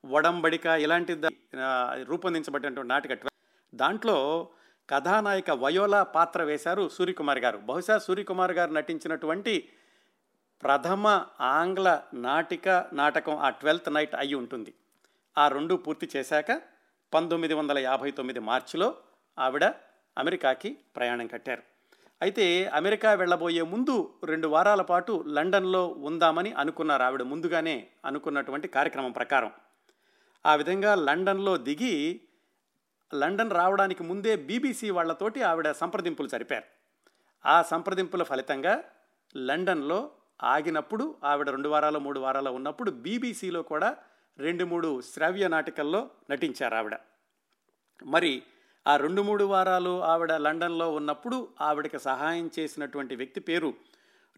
ఒడంబడిక 0.06 0.65
ఇలాంటి 0.65 1.21
రూపొందించబడినటువంటి 2.04 2.89
నాటక. 2.89 3.28
దాంట్లో 3.76 4.50
కథానాయిక 4.89 5.52
వయోలా 5.52 6.04
పాత్ర 6.04 6.43
వేశారు 6.43 6.89
సూర్యకుమార్ 6.89 7.39
గారు. 7.39 7.58
బహుశా 7.58 7.98
సూర్యకుమార్ 7.98 8.52
గారు 8.52 8.71
నటించినటువంటి 8.71 9.69
ప్రథమ 10.63 11.26
ఆంగ్ల 11.41 12.02
నాటిక 12.13 12.86
నాటకం 12.93 13.38
ఆ 13.38 13.50
ట్వెల్త్ 13.50 13.93
నైట్ 13.93 14.15
అయి 14.15 14.34
ఉంటుంది. 14.34 14.74
ఆ 15.38 15.48
రెండు 15.48 15.76
పూర్తి 15.76 16.10
చేశాక 16.15 16.62
పంతొమ్మిది 17.13 17.54
వందల 17.54 17.78
యాభై 17.78 18.12
తొమ్మిది 18.12 18.39
మార్చిలో 18.39 18.95
ఆవిడ 19.39 19.63
అమెరికాకి 20.17 20.78
ప్రయాణం 20.95 21.28
కట్టారు. 21.28 21.63
అయితే 22.21 22.65
అమెరికా 22.65 23.13
వెళ్ళబోయే 23.13 23.62
ముందు 23.62 24.13
రెండు 24.24 24.48
వారాల 24.48 24.82
పాటు 24.82 25.24
లండన్లో 25.28 25.88
ఉందామని 25.88 26.54
అనుకున్నారు 26.54 27.04
ఆవిడ 27.04 27.21
ముందుగానే 27.21 27.88
అనుకున్నటువంటి 28.06 28.67
కార్యక్రమం 28.67 29.12
ప్రకారం. 29.12 29.52
ఆ 30.45 30.56
విధంగా 30.56 30.95
లండన్లో 30.95 31.58
దిగి 31.58 32.21
లండన్ 33.13 33.52
రావడానికి 33.52 34.04
ముందే 34.04 34.36
బీబీసీ 34.36 34.89
వాళ్ళతోటి 34.89 35.41
ఆవిడ 35.41 35.72
సంప్రదింపులు 35.72 36.28
జరిపారు. 36.28 36.63
ఆ 37.48 37.62
సంప్రదింపుల 37.62 38.24
ఫలితంగా 38.24 38.84
లండన్లో 39.38 40.12
ఆగినప్పుడు 40.44 41.15
ఆవిడ 41.24 41.50
రెండు 41.50 41.70
వారాలు 41.70 42.00
మూడు 42.00 42.20
వారాలు 42.20 42.50
ఉన్నప్పుడు 42.50 42.91
బీబీసీలో 42.91 43.62
కూడా 43.62 43.98
రెండు 44.38 44.65
మూడు 44.65 45.02
శ్రావ్య 45.02 45.48
నాటికల్లో 45.48 46.10
నటించారు 46.32 46.76
ఆవిడ. 46.76 46.98
మరి 48.06 48.44
ఆ 48.88 48.98
రెండు 48.98 49.22
మూడు 49.22 49.44
వారాలు 49.44 50.04
ఆవిడ 50.04 50.34
లండన్లో 50.34 50.94
ఉన్నప్పుడు 50.94 51.48
ఆవిడకి 51.62 52.00
సహాయం 52.00 52.52
చేసినటువంటి 52.60 53.15
వ్యక్తి 53.15 53.39
పేరు 53.39 53.74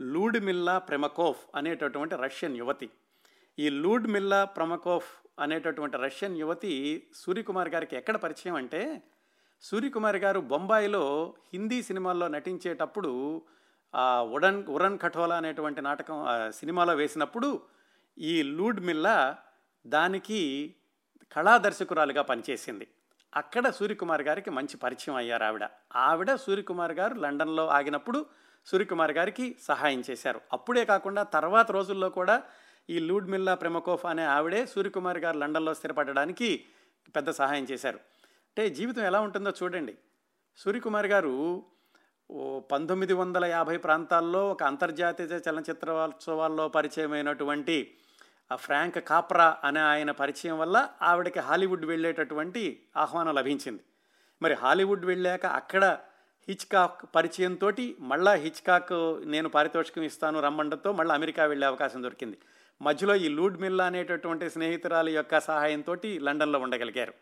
లూడ్ 0.01 0.39
మిల్లా 0.39 0.77
ప్రెమకోఫ్ 0.77 1.45
అనేటటువంటి 1.55 2.15
రష్యన్ 2.15 2.57
యువతి. 2.57 2.89
ఈ 3.59 3.69
లూడ్మిల్లా 3.69 4.45
ప్రమకోఫ్ 4.45 5.26
అనేటటువంటి 5.39 5.97
రష్యన్ 5.97 6.37
యువతి 6.37 7.07
సూర్యకుమార్ 7.15 7.69
గారికి 7.69 7.95
ఎక్కడ 7.95 8.15
పరిచయం 8.15 8.55
అంటే 8.55 9.01
సూర్యకుమార్ 9.61 10.15
గారు 10.15 10.39
బొంబాయిలో 10.39 11.33
హిందీ 11.53 11.83
సినిమాల్లో 11.83 12.27
నటించేటప్పుడు 12.27 13.41
ఆ 13.95 14.21
ఉడన్ 14.21 14.65
ఉరన్ 14.67 14.99
కఠోలా 14.99 15.37
అనేటువంటి 15.37 15.81
నాటకం 15.81 16.25
సినిమాలో 16.51 16.93
వేసినప్పుడు 16.93 17.61
ఈ 18.17 18.43
లూడ్ 18.43 18.79
మిల్లా 18.79 19.37
దానికి 19.87 20.75
కళాదర్శకురాలుగా 21.31 22.21
పనిచేసింది. 22.21 22.87
అక్కడ 23.35 23.69
సూర్యకుమార్ 23.69 24.21
గారికి 24.21 24.49
మంచి 24.49 24.77
పరిచయం 24.77 25.15
అయ్యారు 25.15 25.43
ఆవిడ. 25.43 25.69
ఆవిడ 25.95 26.35
సూర్యకుమార్ 26.35 26.91
గారు 26.91 27.13
లండన్లో 27.15 27.67
ఆగినప్పుడు 27.67 28.25
సూర్యకుమార్ 28.65 29.11
గారికి 29.11 29.55
సహాయం 29.61 30.03
చేశారు. 30.09 30.41
అప్పుడే 30.53 30.85
కాకుండా 30.85 31.23
తర్వాత 31.23 31.71
రోజుల్లో 31.71 32.09
కూడా 32.09 32.43
ఈ 32.89 32.99
లూడ్మిల్లా 32.99 33.55
ప్రెమకోఫ్ 33.55 34.05
అనే 34.05 34.23
ఆవిడే 34.23 34.65
సూర్యకుమార్ 34.65 35.17
గారు 35.17 35.37
లండన్లో 35.37 35.73
స్థిరపడడానికి 35.73 36.65
పెద్ద 37.15 37.29
సహాయం 37.29 37.63
చేశారు. 37.63 37.95
అంటే 37.95 38.69
జీవితం 38.69 39.05
ఎలా 39.05 39.21
ఉంటుందో 39.21 39.53
చూడండి. 39.63 39.97
సూర్యకుమార్ 40.57 41.07
గారు 41.07 41.63
ఓ 42.31 42.59
పంతొమ్మిది 42.59 43.13
వందల 43.13 43.45
యాభై 43.45 43.77
ప్రాంతాల్లో 43.77 44.51
ఒక 44.51 44.63
అంతర్జాతీయ 44.63 45.25
చలనచిత్రోత్సవాల్లో 45.25 46.67
పరిచయమైనటువంటి 46.67 47.95
ఆ 48.51 48.55
ఫ్రాంక్ 48.55 49.07
కాప్రా 49.07 49.57
అనే 49.63 49.79
ఆయన 49.79 50.11
పరిచయం 50.11 50.59
వల్ల 50.59 50.89
ఆవిడకి 51.01 51.39
హాలీవుడ్ 51.39 51.85
వెళ్ళేటటువంటి 51.85 52.83
ఆహ్వానం 52.97 53.35
లభించింది. 53.35 53.83
మరి 54.41 54.53
హాలీవుడ్ 54.53 55.05
వెళ్ళాక 55.05 55.45
అక్కడ 55.45 55.97
హిచ్కాక్ 56.47 57.15
పరిచయంతో 57.15 57.71
మళ్ళా 57.99 58.31
హిచ్కాక్ 58.31 59.21
నేను 59.27 59.49
పారితోషికం 59.49 60.01
ఇస్తాను 60.01 60.39
రమ్మండతో 60.39 60.91
మళ్ళీ 60.91 61.13
అమెరికా 61.13 61.45
వెళ్ళే 61.45 61.67
అవకాశం 61.67 62.03
దొరికింది. 62.03 62.37
మధ్యలో 62.81 63.15
ఈ 63.15 63.27
లూడ్ 63.27 63.61
మిల్లా 63.61 63.85
అనేటటువంటి 63.85 64.49
స్నేహితురాలు 64.49 65.09
యొక్క 65.09 65.39
సహాయంతో 65.39 65.97
లండన్లో 66.05 66.59
ఉండగలిగారు. 66.59 67.13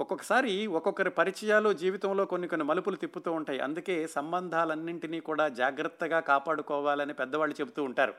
ఒక్కొక్కసారి 0.00 0.66
ఒక్కొక్కరి 0.66 1.10
పరిచయాలు 1.10 1.72
జీవితంలో 1.72 2.24
కొన్ని 2.24 2.48
కొన్ని 2.48 2.64
మలుపులు 2.64 2.96
తిప్పుతూ 2.96 3.32
ఉంటాయి. 3.32 3.60
అందుకే 3.60 4.06
సంబంధాలన్నింటినీ 4.06 5.20
కూడా 5.20 5.48
జాగ్రత్తగా 5.48 6.20
కాపాడుకోవాలని 6.20 7.14
పెద్దవాళ్ళు 7.14 7.56
చెబుతూ 7.60 7.84
ఉంటారు. 7.84 8.14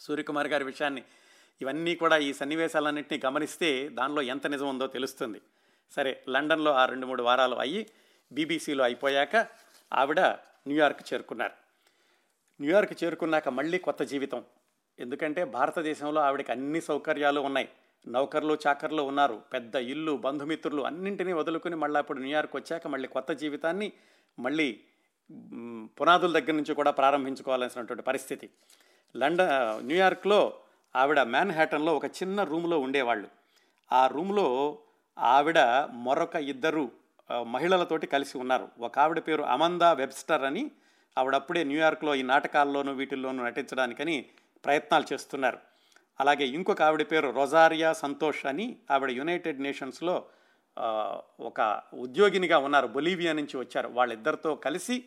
సూర్యకుమార్ 0.00 0.48
గారి 0.48 0.64
విషయాన్ని 0.64 1.02
ఇవన్నీ 1.60 1.94
కూడా 1.94 2.16
ఈ 2.16 2.32
సన్నివేశాలన్నింటినీ 2.32 3.22
గమనిస్తే 3.26 3.88
దానిలో 3.88 4.22
ఎంత 4.22 4.46
నిజం 4.46 4.68
ఉందో 4.68 4.86
తెలుస్తుంది. 4.86 5.40
సరే 5.92 6.24
లండన్లో 6.28 6.72
ఆ 6.72 6.86
రెండు 6.86 7.06
మూడు 7.06 7.22
వారాలు 7.22 7.56
అయ్యి 7.56 7.86
బీబీసీలో 8.32 8.84
అయిపోయాక 8.84 9.46
ఆవిడ 9.92 10.20
న్యూయార్క్ 10.66 11.12
చేరుకున్నారు. 11.12 11.52
న్యూయార్క్ 12.60 13.04
చేరుకున్నాక 13.04 13.48
మళ్ళీ 13.48 13.78
కొత్త 13.78 14.02
జీవితం. 14.02 14.44
ఎందుకంటే 15.00 15.44
భారతదేశంలో 15.44 16.20
ఆవిడకి 16.20 16.52
అన్ని 16.52 16.80
సౌకర్యాలు 16.80 17.40
ఉన్నాయి. 17.40 17.68
నౌకర్లు 18.08 18.58
చాకర్లు 18.66 19.02
ఉన్నారు. 19.02 19.42
పెద్ద 19.52 19.74
ఇల్లు 19.76 20.12
బంధుమిత్రులు 20.16 20.82
అన్నింటినీ 20.82 21.32
వదులుకుని 21.32 21.76
మళ్ళీ 21.76 21.98
అప్పుడు 21.98 22.18
న్యూయార్క్ 22.18 22.56
వచ్చాక 22.56 22.86
మళ్ళీ 22.86 23.08
కొత్త 23.08 23.32
జీవితాన్ని 23.32 23.92
మళ్ళీ 24.38 24.80
పునాదుల 26.00 26.32
దగ్గర 26.38 26.52
నుంచి 26.52 26.74
కూడా 26.74 26.90
ప్రారంభించుకోవాల్సినటువంటి 26.90 28.02
పరిస్థితి. 28.02 28.50
లండన్ 29.16 29.86
న్యూయార్క్లో 29.86 30.40
ఆవిడ 30.96 31.20
మ్యాన్హాటన్లో 31.20 31.96
ఒక 31.96 32.06
చిన్న 32.06 32.44
రూమ్లో 32.44 32.78
ఉండేవాళ్ళు. 32.78 33.28
ఆ 33.92 34.06
రూమ్లో 34.06 34.78
ఆవిడ 35.18 35.58
మరొక 36.06 36.36
ఇద్దరు 36.36 36.90
మహిళలతోటి 37.42 38.06
కలిసి 38.06 38.38
ఉన్నారు. 38.38 38.68
ఒక 38.80 38.98
ఆవిడ 38.98 39.18
పేరు 39.18 39.42
అమందా 39.42 39.92
వెబ్స్టర్ 39.92 40.44
అని 40.44 40.70
ఆవిడప్పుడే 41.18 41.64
న్యూయార్క్లో 41.64 42.14
ఈ 42.14 42.22
నాటకాల్లోనూ 42.22 42.92
వీటిల్లోనూ 42.92 43.44
నటించడానికని 43.44 44.26
ప్రయత్నాలు 44.64 45.04
చేస్తున్నారు. 45.12 45.58
అలాగే 46.20 46.46
ఇంకొక 46.46 46.82
ఆవిడ 46.82 47.02
పేరు 47.10 47.28
రొజారియా 47.28 47.92
సంతోష్ 47.92 48.46
అని 48.46 48.76
ఆవిడ 48.90 49.10
యునైటెడ్ 49.10 49.60
నేషన్స్లో 49.60 50.24
ఒక 51.40 51.82
ఉద్యోగినిగా 51.94 52.58
ఉన్నారు. 52.58 52.86
బొలీవియా 52.86 53.32
నుంచి 53.32 53.56
వచ్చారు. 53.56 53.88
వాళ్ళిద్దరితో 53.88 54.54
కలిసి 54.54 55.04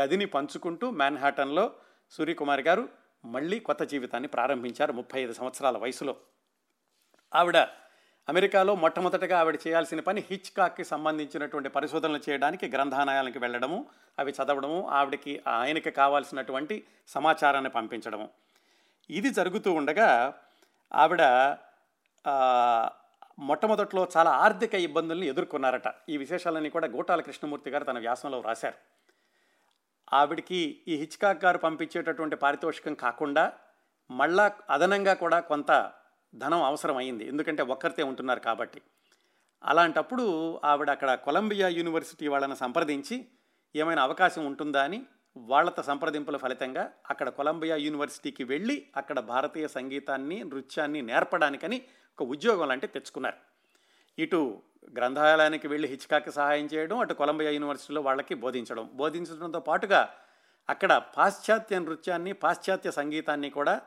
గదిని 0.00 0.26
పంచుకుంటూ 0.26 0.90
మ్యాన్హాటన్లో 0.90 1.72
సూర్యకుమార్ 2.10 2.60
గారు 2.60 2.88
మళ్ళీ 3.24 3.60
కొత్త 3.60 3.82
జీవితాన్ని 3.82 4.28
ప్రారంభించారు 4.28 4.92
ముప్పై 4.92 5.20
ఐదు 5.20 5.32
సంవత్సరాల 5.32 5.76
వయసులో. 5.78 6.16
ఆవిడ 7.34 7.56
అమెరికాలో 8.28 8.74
మొట్టమొదటగా 8.74 9.38
ఆవిడ 9.38 9.58
చేయాల్సిన 9.66 10.00
పని 10.00 10.24
హిచ్కాక్కి 10.30 10.84
సంబంధించినటువంటి 10.84 11.68
పరిశోధనలు 11.68 12.20
చేయడానికి 12.30 12.66
గ్రంథాలయాలకు 12.66 13.38
వెళ్ళడము 13.38 13.86
అవి 14.18 14.32
చదవడము 14.32 14.88
ఆవిడకి 14.88 15.42
ఆయనకి 15.46 15.90
కావాల్సినటువంటి 15.90 16.84
సమాచారాన్ని 17.08 17.70
పంపించడము. 17.70 18.28
ఇది 19.10 19.30
జరుగుతూ 19.30 19.72
ఉండగా 19.72 20.34
ఆవిడ 20.92 21.22
మొట్టమొదట్లో 23.38 24.08
చాలా 24.16 24.30
ఆర్థిక 24.30 24.74
ఇబ్బందుల్ని 24.74 25.26
ఎదుర్కొన్నారట. 25.26 25.88
ఈ 26.08 26.16
విశేషాలన్నీ 26.16 26.70
కూడా 26.70 26.86
గోటాల 26.86 27.20
కృష్ణమూర్తి 27.20 27.70
గారు 27.70 27.84
తన 27.84 27.98
వ్యాసంలో 27.98 28.40
రాశారు 28.40 28.78
ఆవిడికి 30.12 30.82
ఈ 30.88 30.96
హిచ్కాక్ 30.96 31.44
గారు 31.44 31.58
పంపించేటటువంటి 31.58 32.36
పారితోషికం 32.36 32.94
కాకుండా 32.94 33.52
మళ్ళా 34.10 34.52
అదనంగా 34.70 35.14
కూడా 35.14 35.40
కొంత 35.40 35.92
ధనం 36.34 36.62
అవసరం 36.62 36.96
అయింది. 36.96 37.28
ఎందుకంటే 37.28 37.62
ఒక్కరితే 37.62 38.02
ఉంటున్నారు 38.02 38.40
కాబట్టి. 38.40 38.82
అలాంటప్పుడు 39.62 40.24
ఆవిడ 40.64 40.90
అక్కడ 40.90 41.14
కొలంబియా 41.14 41.68
యూనివర్సిటీ 41.68 42.28
వాళ్ళని 42.28 42.56
సంప్రదించి 42.56 43.26
ఏమైనా 43.74 44.02
అవకాశం 44.02 44.46
ఉంటుందా 44.46 44.82
అని 44.82 45.02
వాళ్ళతో 45.36 45.82
సంప్రదింపుల 45.82 46.36
ఫలితంగా 46.36 46.92
అక్కడ 47.10 47.28
కొలంబియా 47.28 47.76
యూనివర్సిటీకి 47.76 48.44
వెళ్ళి 48.44 48.86
అక్కడ 48.96 49.20
భారతీయ 49.20 49.68
సంగీతాన్ని 49.68 50.44
నృత్యాన్ని 50.44 51.02
నేర్పడానికని 51.02 51.82
ఒక 52.18 52.28
ఉద్యోగం 52.28 52.68
లాంటి 52.68 52.86
తెచ్చుకున్నారు. 52.86 53.36
ఇటు 54.18 54.62
గ్రంథాలయానికి 54.96 55.68
వెళ్ళి 55.68 55.88
హిచ్కాకి 55.88 56.30
సహాయం 56.30 56.68
చేయడం 56.74 56.98
అటు 56.98 57.14
కొలంబియా 57.14 57.50
యూనివర్సిటీలో 57.50 58.00
వాళ్ళకి 58.00 58.34
బోధించడం. 58.34 58.90
బోధించడంతో 58.94 59.60
పాటుగా 59.60 60.08
అక్కడ 60.68 61.02
పాశ్చాత్య 61.16 61.78
నృత్యాన్ని 61.78 62.32
పాశ్చాత్య 62.32 62.90
సంగీతాన్ని 62.90 63.50
కూడా 63.50 63.82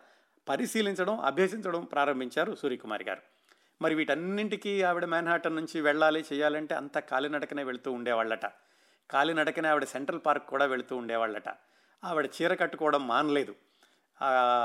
పరిశీలించడం 0.49 1.19
అభ్యసించడం 1.19 1.83
ప్రారంభించారు 1.83 2.55
సూర్యకుమారి 2.55 3.03
గారు. 3.03 3.21
మరి 3.81 3.95
వీటన్నింటికీ 3.95 4.81
ఆవిడ 4.81 5.05
మ్యాన్హాటన్ 5.05 5.55
నుంచి 5.55 5.81
వెళ్ళాలి 5.81 6.25
చేయాలంటే 6.33 6.75
అంత 6.75 6.99
కాలినడకనే 6.99 7.63
వెళుతూ 7.63 7.91
ఉండేవాళ్ళట. 7.91 8.45
కాలినడకనే 9.09 9.69
ఆవిడ 9.69 9.83
సెంట్రల్ 9.83 10.21
పార్క్ 10.25 10.47
కూడా 10.47 10.65
వెళుతూ 10.65 10.97
ఉండేవాళ్ళట. 10.97 11.49
ఆవిడ 12.03 12.29
చీర 12.35 12.53
కట్టుకోవడం 12.53 13.07
మానలేదు. 13.07 13.55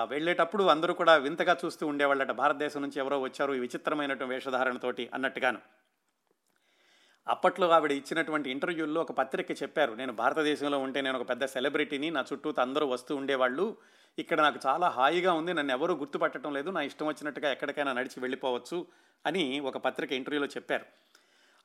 వెళ్ళేటప్పుడు 0.08 0.64
అందరూ 0.64 0.94
కూడా 0.94 1.16
వింతగా 1.16 1.56
చూస్తూ 1.64 1.86
ఉండేవాళ్ళట. 1.86 2.30
భారతదేశం 2.30 2.82
నుంచి 2.82 2.98
ఎవరో 3.00 3.20
వచ్చారు 3.20 3.52
ఈ 3.54 3.58
విచిత్రమైనటువంటి 3.58 4.34
వేషధారణతోటి 4.34 5.10
అన్నట్టుగాను. 5.14 5.60
అప్పట్లో 7.28 7.66
ఆవిడ 7.68 7.92
ఇచ్చినటువంటి 7.92 8.50
ఇంటర్వ్యూల్లో 8.50 9.00
ఒక 9.00 9.12
పత్రిక 9.12 9.50
చెప్పారు. 9.62 9.92
నేను 9.92 10.12
భారతదేశంలో 10.12 10.78
ఉంటే 10.78 11.00
నేను 11.00 11.18
ఒక 11.20 11.28
పెద్ద 11.28 11.44
సెలబ్రిటీని 11.44 12.10
నా 12.10 12.24
చుట్టూ 12.32 12.54
అందరూ 12.58 12.86
వస్తూ 12.86 13.16
ఉండేవాళ్ళు. 13.16 13.76
ఇక్కడ 14.18 14.40
నాకు 14.40 14.58
చాలా 14.66 14.88
హాయిగా 14.88 15.32
ఉంది 15.32 15.54
నన్ను 15.54 15.72
ఎవరూ 15.72 15.94
గుర్తుపట్టడం 15.94 16.52
లేదు 16.54 16.70
నా 16.70 16.80
ఇష్టం 16.80 17.06
వచ్చినట్టుగా 17.06 17.52
ఎక్కడికైనా 17.52 17.92
నడిచి 17.92 18.20
వెళ్ళిపోవచ్చు 18.20 18.86
అని 19.26 19.60
ఒక 19.60 19.76
పత్రిక 19.76 20.12
ఇంటర్వ్యూలో 20.12 20.46
చెప్పారు. 20.46 20.86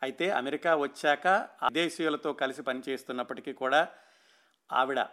అయితే 0.01 0.29
అమెరికా 0.29 0.75
వచ్చాక 0.75 1.27
విదేశీయులతో 1.63 2.33
కలిసి 2.33 2.61
పనిచేస్తున్నప్పటికీ 2.61 3.53
కూడా 3.53 3.87
ఆవిడ 4.71 5.05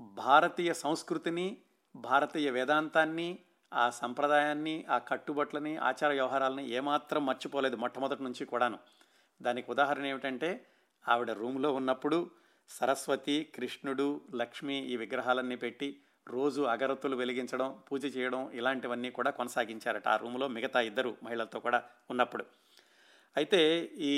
భారతీయ 0.00 0.72
సంస్కృతిని 0.72 1.56
భారతీయ 1.96 2.50
వేదాంతాన్ని 2.50 3.38
ఆ 3.72 3.90
సంప్రదాయాన్ని 3.90 4.84
ఆ 4.90 4.98
కట్టుబట్లని 4.98 5.76
ఆచార 5.76 6.12
వ్యవహారాలని 6.12 6.70
ఏమాత్రం 6.70 7.26
మర్చిపోలేదు 7.26 7.76
మొట్టమొదటి 7.76 8.22
నుంచి 8.22 8.44
కూడాను. 8.44 8.78
దానికి 9.42 9.70
ఉదాహరణ 9.70 10.06
ఏమిటంటే 10.06 10.66
ఆవిడ 11.08 11.30
రూమ్లో 11.30 11.74
ఉన్నప్పుడు 11.74 12.30
సరస్వతి 12.68 13.52
కృష్ణుడు 13.54 14.20
లక్ష్మి 14.34 14.78
ఈ 14.78 14.96
విగ్రహాలన్నీ 14.96 15.56
పెట్టి 15.56 16.00
రోజు 16.28 16.62
అగరత్తులు 16.62 17.16
వెలిగించడం 17.16 17.82
పూజ 17.92 18.16
చేయడం 18.16 18.50
ఇలాంటివన్నీ 18.50 19.10
కూడా 19.10 19.30
కొనసాగించారట 19.30 20.08
ఆ 20.08 20.16
రూమ్లో 20.16 20.48
మిగతా 20.48 20.80
ఇద్దరు 20.80 21.16
మహిళలతో 21.22 21.60
కూడా 21.60 21.82
ఉన్నప్పుడు. 22.10 22.44
అయితే 23.36 23.60
ఈ 24.10 24.14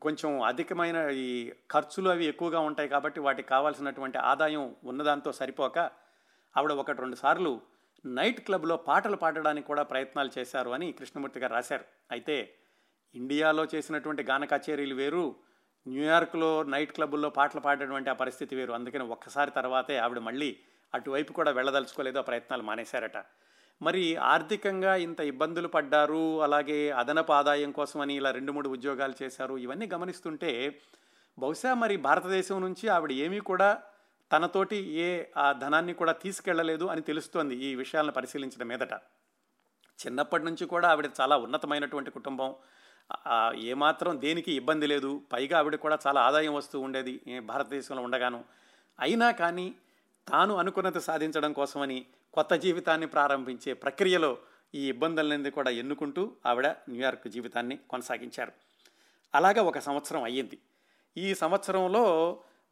కొంచెం 0.00 0.42
అధికమైన 0.42 0.96
ఈ 0.96 1.52
ఖర్చులు 1.70 2.08
అవి 2.10 2.24
ఎక్కువగా 2.26 2.60
ఉంటాయి 2.60 2.88
కాబట్టి 2.88 3.20
వాటికి 3.20 3.48
కావాల్సినటువంటి 3.48 4.18
ఆదాయం 4.18 4.76
ఉన్నదాంతో 4.84 5.32
సరిపోక 5.32 5.78
ఆవిడ 6.56 6.72
ఒకటి 6.72 7.00
రెండు 7.00 7.16
సార్లు 7.16 7.60
నైట్ 8.06 8.40
క్లబ్లో 8.40 8.76
పాటలు 8.76 9.16
పాడడానికి 9.16 9.66
కూడా 9.66 9.82
ప్రయత్నాలు 9.82 10.30
చేశారు 10.38 10.70
అని 10.70 10.92
కృష్ణమూర్తి 10.92 11.40
గారు 11.40 11.52
రాశారు. 11.52 11.84
అయితే 12.10 12.36
ఇండియాలో 13.14 13.64
చేసినటువంటి 13.74 14.22
గాన 14.22 14.44
కచేరీలు 14.44 14.94
వేరు 14.94 15.36
న్యూయార్క్లో 15.86 16.62
నైట్ 16.62 16.92
క్లబ్బుల్లో 16.92 17.30
పాటలు 17.30 17.60
పాడేటువంటి 17.60 18.10
ఆ 18.10 18.12
పరిస్థితి 18.12 18.56
వేరు. 18.56 18.72
అందుకని 18.72 19.04
ఒక్కసారి 19.04 19.50
తర్వాతే 19.50 19.96
ఆవిడ 19.98 20.18
మళ్ళీ 20.18 20.56
అటువైపు 20.94 21.32
కూడా 21.32 21.50
వెళ్ళదలుచుకోలేదు 21.50 22.18
ఆ 22.18 22.22
ప్రయత్నాలు 22.22 22.62
మానేశారట. 22.62 23.18
మరి 23.84 24.04
ఆర్థికంగా 24.32 24.92
ఇంత 24.96 25.20
ఇబ్బందులు 25.20 25.68
పడ్డారు 25.68 26.24
అలాగే 26.42 26.78
అదనపు 26.90 27.32
ఆదాయం 27.32 27.70
కోసమని 27.70 28.14
ఇలా 28.14 28.30
రెండు 28.30 28.52
మూడు 28.52 28.68
ఉద్యోగాలు 28.68 29.14
చేశారు 29.22 29.54
ఇవన్నీ 29.56 29.86
గమనిస్తుంటే 29.94 30.50
బహుశా 31.38 31.70
మరి 31.74 31.96
భారతదేశం 31.96 32.58
నుంచి 32.60 32.84
ఆవిడ 32.88 33.12
ఏమీ 33.24 33.40
కూడా 33.50 33.68
తనతోటి 34.30 34.78
ఏ 35.06 35.08
ఆ 35.36 35.46
ధనాన్ని 35.52 35.94
కూడా 35.94 36.12
తీసుకెళ్ళలేదు 36.12 36.84
అని 36.84 37.02
తెలుస్తోంది 37.02 37.54
ఈ 37.66 37.70
విషయాలను 37.74 38.12
పరిశీలించడం 38.12 38.68
మీదట. 38.68 38.94
చిన్నప్పటి 39.98 40.44
నుంచి 40.44 40.64
కూడా 40.66 40.86
ఆవిడ 40.92 41.08
చాలా 41.20 41.36
ఉన్నతమైనటువంటి 41.36 42.10
కుటుంబం. 42.10 42.50
ఏమాత్రం 43.72 44.12
దేనికి 44.20 44.52
ఇబ్బంది 44.52 44.86
లేదు. 44.86 45.10
పైగా 45.32 45.58
ఆవిడ 45.58 45.76
కూడా 45.76 45.96
చాలా 46.06 46.20
ఆదాయం 46.20 46.54
వస్తూ 46.54 46.76
ఉండేది 46.80 47.14
భారతదేశంలో 47.40 48.02
ఉండగాను. 48.02 48.40
అయినా 48.98 49.28
కానీ 49.42 49.66
తాను 50.28 50.56
అనుకున్నది 50.56 51.00
సాధించడం 51.00 51.52
కోసమని 51.52 52.06
కొత్త 52.34 52.54
జీవితాన్ని 52.54 53.06
ప్రారంభించే 53.06 53.72
ప్రక్రియలో 53.72 54.38
ఈ 54.74 54.88
ఇబ్బందులనేది 54.88 55.50
కూడా 55.50 55.70
ఎన్నుకుంటూ 55.70 56.32
ఆవిడ 56.46 56.66
న్యూయార్క్ 56.66 57.28
జీవితాన్ని 57.28 57.78
కొనసాగించారు. 57.90 58.52
అలాగా 59.34 59.62
ఒక 59.62 59.78
సంవత్సరం 59.78 60.22
అయ్యింది. 60.22 60.58
ఈ 61.16 61.34
సంవత్సరంలో 61.34 62.04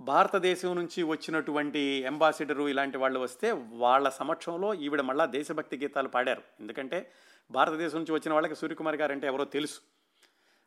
భారతదేశం 0.00 0.76
నుంచి 0.76 1.02
వచ్చినటువంటి 1.02 2.04
అంబాసిడరు 2.04 2.68
ఇలాంటి 2.68 2.98
వాళ్ళు 2.98 3.20
వస్తే 3.20 3.52
వాళ్ళ 3.52 4.08
సమక్షంలో 4.08 4.74
ఈవిడ 4.74 5.00
మళ్ళా 5.00 5.26
దేశభక్తి 5.26 5.76
గీతాలు 5.76 6.08
పాడారు. 6.08 6.42
ఎందుకంటే 6.60 7.12
భారతదేశం 7.50 7.98
నుంచి 7.98 8.12
వచ్చిన 8.12 8.32
వాళ్ళకి 8.32 8.54
సూర్యకుమార్ 8.54 8.96
గారు 8.96 9.12
అంటే 9.12 9.26
ఎవరో 9.26 9.44
తెలుసు. 9.44 9.80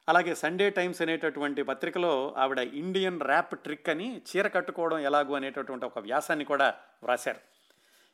అలాగే 0.09 0.35
సండే 0.35 0.69
టైమ్స్ 0.69 1.01
అనేటటువంటి 1.01 1.63
పత్రికలో 1.63 2.35
ఆవిడ 2.37 2.57
ఇండియన్ 2.57 3.21
ర్యాప్ 3.21 3.59
ట్రిక్ 3.59 3.89
అని 3.89 4.21
చీర 4.29 4.47
కట్టుకోవడం 4.47 4.99
ఎలాగూ 4.99 5.33
అనేటటువంటి 5.35 5.85
ఒక 5.85 5.99
వ్యాసాన్ని 5.99 6.45
కూడా 6.45 6.75
వ్రాశారు. 7.03 7.39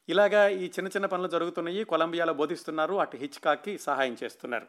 ఇలాగా 0.10 0.47
ఈ 0.47 0.65
చిన్న 0.65 0.88
చిన్న 0.88 1.06
పనులు 1.06 1.27
జరుగుతున్నాయి 1.27 1.84
కొలంబియాలో 1.84 2.34
బోధిస్తున్నారు 2.34 2.93
అటు 2.99 3.17
హిచ్కాక్కి 3.17 3.77
సహాయం 3.77 4.17
చేస్తున్నారు. 4.23 4.67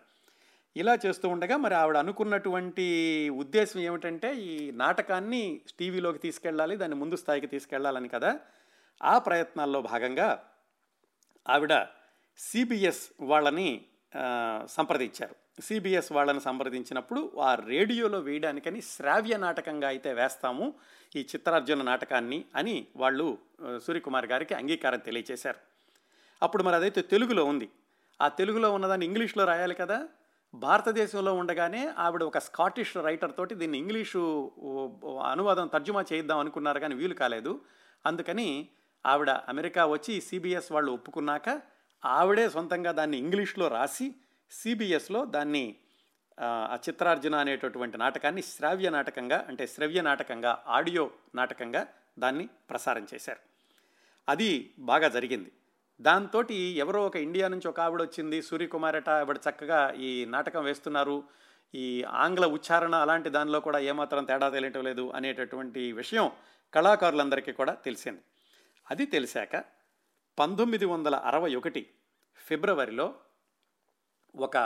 ఇలా 0.76 0.98
చేస్తూ 1.06 1.28
ఉండగా 1.28 1.56
మరి 1.56 1.74
ఆవిడ 1.74 1.96
అనుకున్నటువంటి 1.96 3.28
ఉద్దేశం 3.28 3.80
ఏమిటంటే 3.80 4.34
ఈ 4.34 4.70
నాటకాన్ని 4.70 5.60
టీవీలోకి 5.78 6.18
తీసుకెళ్ళాలి 6.18 6.76
దాన్ని 6.76 6.96
ముందు 6.96 7.16
స్థాయికి 7.16 7.46
తీసుకెళ్ళాలని 7.46 8.08
కదా. 8.08 8.40
ఆ 9.02 9.18
ప్రయత్నాల్లో 9.18 9.82
భాగంగా 9.82 10.44
ఆవిడ 11.48 11.86
సిబిఎస్ 12.38 13.08
వాళ్ళని 13.20 13.84
సంప్రదించారు. 14.66 15.41
సిబిఎస్ 15.60 16.12
వాళ్ళని 16.12 16.40
సంప్రదించినప్పుడు 16.40 17.32
ఆ 17.40 17.54
రేడియోలో 17.54 18.18
వేయడానికని 18.18 18.80
శ్రావ్య 18.80 19.36
నాటకంగా 19.36 19.88
అయితే 19.88 20.12
వేస్తాము 20.12 20.74
ఈ 21.16 21.20
చిత్రార్జున 21.20 21.82
నాటకాన్ని 21.82 22.44
అని 22.56 22.86
వాళ్ళు 22.96 23.38
సూర్యకుమార్ 23.86 24.26
గారికి 24.26 24.54
అంగీకారం 24.54 24.98
తెలియచేశారు. 24.98 25.58
అప్పుడు 26.42 26.62
మరి 26.62 26.76
అదైతే 26.76 27.02
తెలుగులో 27.02 27.44
ఉంది. 27.44 27.68
ఆ 28.22 28.28
తెలుగులో 28.28 28.72
ఉన్నదాన్ని 28.72 29.06
ఇంగ్లీష్లో 29.06 29.44
రాయాలి 29.44 29.74
కదా. 29.74 30.08
భారతదేశంలో 30.54 31.34
ఉండగానే 31.34 31.92
ఆవిడ 31.98 32.22
ఒక 32.22 32.38
స్కాటిష్ 32.38 32.96
రైటర్ 32.96 33.36
తోటి 33.36 33.54
దీన్ని 33.54 33.78
ఇంగ్లీషు 33.78 34.52
అనువాదం 35.32 35.66
తర్జుమా 35.66 36.04
చేయిద్దాం 36.12 36.38
అనుకున్నారు 36.38 36.80
కానీ 36.80 36.94
వీలు 36.94 37.14
కాలేదు. 37.14 37.60
అందుకని 38.06 38.68
ఆవిడ 39.06 39.30
అమెరికా 39.30 39.86
వచ్చి 39.86 40.20
సిబిఎస్ 40.20 40.72
వాళ్ళు 40.72 40.92
ఒప్పుకున్నాక 40.92 41.62
ఆవిడే 42.04 42.48
సొంతంగా 42.50 42.92
దాన్ని 42.92 43.18
ఇంగ్లీష్లో 43.18 43.68
రాసి 43.68 44.14
సిబిఎస్లో 44.52 45.24
దాన్ని 45.24 45.76
ఆ, 46.38 46.78
చిత్రార్జున 46.88 47.34
అనేటటువంటి 47.34 47.98
నాటకాన్ని 47.98 48.42
శ్రావ్య 48.42 48.90
నాటకంగా 48.90 49.44
అంటే 49.48 49.66
శ్రవ్య 49.66 50.02
నాటకంగా 50.02 50.64
ఆడియో 50.66 51.10
నాటకంగా 51.34 51.86
దాన్ని 52.18 52.48
ప్రసారం 52.70 53.06
చేశారు. 53.14 53.40
అది 54.28 54.74
బాగా 54.78 55.08
జరిగింది. 55.08 55.52
దాంతో 56.00 56.42
ఎవరో 56.76 57.06
ఒక 57.06 57.16
ఇండియా 57.16 57.48
నుంచి 57.48 57.68
ఒక 57.68 57.80
ఆవిడ 57.80 58.02
వచ్చింది 58.02 58.42
సూర్యకుమారట 58.42 59.08
ఆవిడ 59.08 59.36
చక్కగా 59.36 59.92
ఈ 59.96 60.24
నాటకం 60.24 60.64
వేస్తున్నారు. 60.64 61.24
ఈ 61.74 62.04
ఆంగ్ల 62.08 62.46
ఉచ్చారణ 62.46 62.94
అలాంటి 62.94 63.30
దానిలో 63.30 63.60
కూడా 63.60 63.78
ఏమాత్రం 63.78 64.24
తేడా 64.24 64.50
తెలియటం 64.50 64.84
లేదు 64.84 65.12
అనేటటువంటి 65.14 65.92
విషయం 65.92 66.30
కళాకారులందరికీ 66.72 67.52
కూడా 67.52 67.72
తెలిసింది. 67.72 68.22
అది 68.90 69.06
తెలిసాక 69.06 69.64
పంతొమ్మిది 70.38 70.84
వందల 70.84 71.14
అరవై 71.14 71.54
ఒకటి 71.54 71.82
ఫిబ్రవరిలో 72.36 73.14
ఒక 74.34 74.56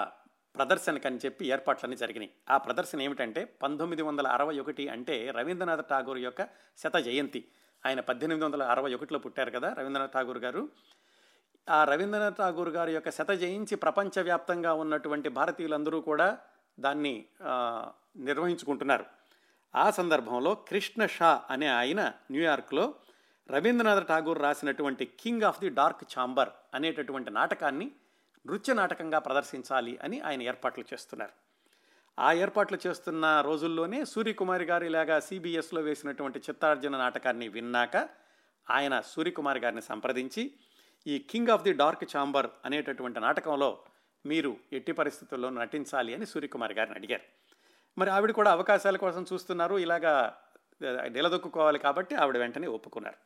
ప్రదర్శనకని 0.56 1.18
చెప్పి 1.24 1.46
ఏర్పాట్లన్నీ 1.46 1.96
జరిగినాయి. 1.96 2.30
ఆ 2.50 2.56
ప్రదర్శన 2.56 3.00
ఏమిటంటే 3.00 3.44
పంతొమ్మిది 3.44 4.02
వందల 4.02 4.26
అరవై 4.26 4.58
ఒకటి 4.58 4.88
అంటే 4.88 5.30
రవీంద్రనాథ్ 5.30 5.86
ఠాగూర్ 5.90 6.18
యొక్క 6.18 6.42
శత 6.78 6.96
జయంతి. 6.96 7.44
ఆయన 7.86 8.00
పద్దెనిమిది 8.00 8.44
వందల 8.44 8.62
అరవై 8.62 8.94
ఒకటిలో 8.94 9.18
పుట్టారు 9.18 9.50
కదా 9.50 9.74
రవీంద్రనాథ్ 9.78 10.12
ఠాగూర్ 10.12 10.38
గారు. 10.38 10.68
ఆ 11.70 11.84
రవీంద్రనాథ్ 11.84 12.38
ఠాగూర్ 12.38 12.68
గారి 12.68 12.92
యొక్క 12.92 13.10
శత 13.10 13.30
జయించి 13.30 13.76
ప్రపంచవ్యాప్తంగా 13.76 14.72
ఉన్నటువంటి 14.72 15.28
భారతీయులందరూ 15.28 16.00
కూడా 16.00 16.38
దాన్ని 16.80 17.24
నిర్వహించుకుంటున్నారు. 18.16 19.04
ఆ 19.74 19.90
సందర్భంలో 19.90 20.54
కృష్ణ 20.54 21.06
షా 21.06 21.42
అనే 21.50 21.66
ఆయన 21.66 22.12
న్యూయార్క్లో 22.30 22.94
రవీంద్రనాథ్ 23.50 24.08
ఠాగూర్ 24.08 24.38
రాసినటువంటి 24.38 25.04
King 25.04 25.42
of 25.42 25.60
the 25.60 25.70
Dark 25.70 26.04
Chamber 26.04 26.48
అనేటటువంటి 26.74 27.30
నాటకాన్ని 27.30 27.92
నృత్య 28.46 28.74
నాటకంగా 28.74 29.18
ప్రదర్శించాలి 29.18 29.98
అని 30.02 30.20
ఆయన 30.20 30.42
ఏర్పాట్లు 30.42 30.84
చేస్తున్నారు. 30.92 31.32
ఆ 32.18 32.32
ఏర్పాట్లు 32.32 32.78
చేస్తున్న 32.86 33.40
రోజుల్లోనే 33.40 34.04
సూర్యకుమారి 34.04 34.64
గారు 34.64 34.84
ఇలాగా 34.84 35.20
సిబిఎస్లో 35.20 35.80
వేసినటువంటి 35.80 36.38
చిత్తార్జున 36.38 36.96
నాటకాన్ని 36.96 37.48
విన్నాక 37.48 38.08
ఆయన 38.70 39.00
సూర్యకుమారి 39.00 39.60
గారిని 39.60 39.82
సంప్రదించి 39.82 40.54
ఈ 41.06 41.18
King 41.18 41.48
of 41.48 41.62
the 41.62 41.72
Dark 41.72 42.04
Chamber 42.04 42.46
అనేటటువంటి 42.64 43.20
నాటకంలో 43.20 43.78
మీరు 44.26 44.56
ఎట్టి 44.72 44.92
పరిస్థితుల్లో 44.92 45.50
నటించాలి 45.50 46.14
అని 46.14 46.26
సూర్యకుమారి 46.26 46.74
గారిని 46.74 46.96
అడిగారు. 46.96 47.22
మరి 47.98 48.10
ఆవిడ 48.10 48.30
కూడా 48.30 48.52
అవకాశాల 48.52 48.96
కోసం 48.96 49.24
చూస్తున్నారు 49.32 49.78
ఇలాగా 49.78 50.36
నిలదొక్కుకోవాలి 50.84 51.78
కాబట్టి 51.78 52.14
ఆవిడ 52.14 52.36
వెంటనే 52.36 52.66
ఒప్పుకున్నారు. 52.66 53.16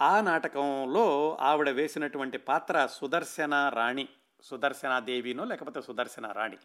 ఆ 0.00 0.20
నాటకంలో 0.20 1.38
ఆవిడ 1.40 1.68
వేసినటువంటి 1.68 2.38
పాత్ర 2.38 2.86
సుదర్శన 2.86 3.72
రాణి. 3.74 4.08
సుదర్శన 4.42 4.98
దేవినో 4.98 5.44
లేకపోతే 5.44 5.82
సుదర్శన 5.82 6.32
రాణి. 6.32 6.56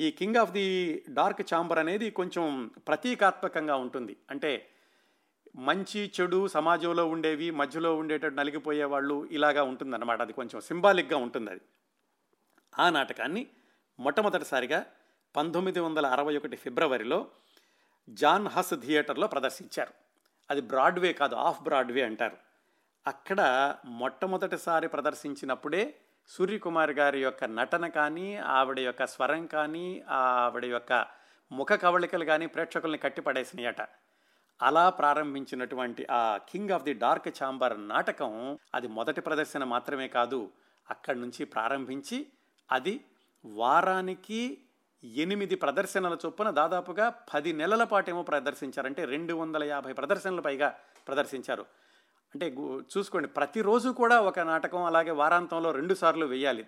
ఈ 0.00 0.10
King 0.10 0.36
of 0.36 0.50
the 0.50 1.04
Dark 1.10 1.42
Chamber 1.42 1.78
అనేది 1.78 2.10
కొంచెం 2.10 2.70
ప్రతీకాత్మకంగా 2.88 3.76
ఉంటుంది. 3.76 4.16
అంటే 4.30 4.70
మంచి 5.56 6.12
చెడు 6.20 6.48
సమాజంలో 6.48 7.06
ఉండేవి 7.06 7.50
మధ్యలో 7.50 7.96
ఉండేటట్టు 7.96 8.36
నలిగిపోయే 8.36 8.84
వాళ్ళు 8.84 9.26
ఇలాగా 9.26 9.62
ఉంటుందన్నమాట. 9.62 10.20
అది 10.20 10.32
కొంచెం 10.32 10.60
సింబాలిక్గా 10.60 11.18
ఉంటుంది 11.18 11.50
అది 11.50 11.60
ఆ 12.78 12.90
నాటకాన్ని 12.90 13.46
మొట్టమొదటిసారిగా 14.00 14.86
పంతొమ్మిది 15.36 15.80
వందల 15.80 16.06
అరవై 16.06 16.36
ఒకటి 16.36 16.56
ఫిబ్రవరిలో 16.56 17.30
జాన్ 18.10 18.46
హస్ 18.46 18.74
థియేటర్లో 18.74 19.26
ప్రదర్శించారు. 19.26 19.92
అది 20.50 20.60
బ్రాడ్వే 20.60 21.12
కాదు 21.12 21.34
ఆఫ్ 21.34 21.62
బ్రాడ్వే 21.62 22.02
అంటారు. 22.02 22.36
అక్కడ 23.06 23.74
మొట్టమొదటిసారి 23.84 24.88
ప్రదర్శించినప్పుడే 24.88 25.98
సూర్యకుమార్ 26.28 26.90
గారి 26.90 27.20
యొక్క 27.22 27.44
నటన 27.44 27.86
కానీ 27.88 28.36
ఆవిడ 28.36 28.78
యొక్క 28.78 29.06
స్వరం 29.06 29.46
కానీ 29.46 30.02
ఆవిడ 30.08 30.64
యొక్క 30.64 31.06
ముఖ 31.52 31.72
కవళికలు 31.72 32.24
కానీ 32.24 32.46
ప్రేక్షకుల్ని 32.46 32.98
కట్టిపడేసినాయట. 32.98 33.82
అలా 34.62 34.90
ప్రారంభించినటువంటి 34.90 36.06
ఆ 36.10 36.38
King 36.48 36.70
of 36.70 36.84
the 36.84 36.94
Dark 36.94 37.28
Chamber 37.28 37.88
నాటకం 37.88 38.58
అది 38.74 38.88
మొదటి 38.88 39.20
ప్రదర్శన 39.20 39.64
మాత్రమే 39.64 40.08
కాదు 40.08 40.50
అక్కడి 40.90 41.18
నుంచి 41.20 41.44
ప్రారంభించి 41.44 42.26
అది 42.70 43.00
వారానికి 43.44 44.58
ఎనిమిది 45.04 45.54
ప్రదర్శనల 45.54 46.16
చొప్పున 46.26 46.50
దాదాపుగా 46.50 47.08
పది 47.34 47.52
నెలల 47.52 47.84
పాటేమో 47.84 48.22
ప్రదర్శించారంటే 48.22 49.04
రెండు 49.04 49.34
వందల 49.34 49.64
యాభై 49.64 49.92
ప్రదర్శనలు 49.92 50.42
పైగా 50.42 50.74
ప్రదర్శించారు. 51.08 51.66
అంటే 52.36 52.48
చూసుకోండి 52.96 53.28
ప్రతిరోజు 53.28 53.88
కూడా 53.88 54.20
ఒక 54.20 54.38
నాటకం 54.38 54.84
అలాగే 54.84 55.10
వారాంతంలో 55.10 55.70
రెండు 55.70 55.94
సార్లు 55.94 56.26
వేయాలి. 56.26 56.66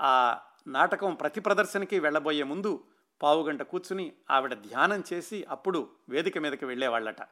ఆ 0.00 0.38
నాటకం 0.66 1.14
ప్రతి 1.14 1.40
ప్రదర్శనకి 1.40 1.98
వెళ్ళబోయే 1.98 2.42
ముందు 2.42 2.84
పావుగంట 3.22 3.62
కూర్చుని 3.62 4.12
ఆవిడ 4.30 4.54
ధ్యానం 4.54 5.02
చేసి 5.12 5.44
అప్పుడు 5.50 5.88
వేదిక 6.08 6.38
మీదకి 6.38 6.64
వెళ్ళేవాళ్ళట. 6.64 7.22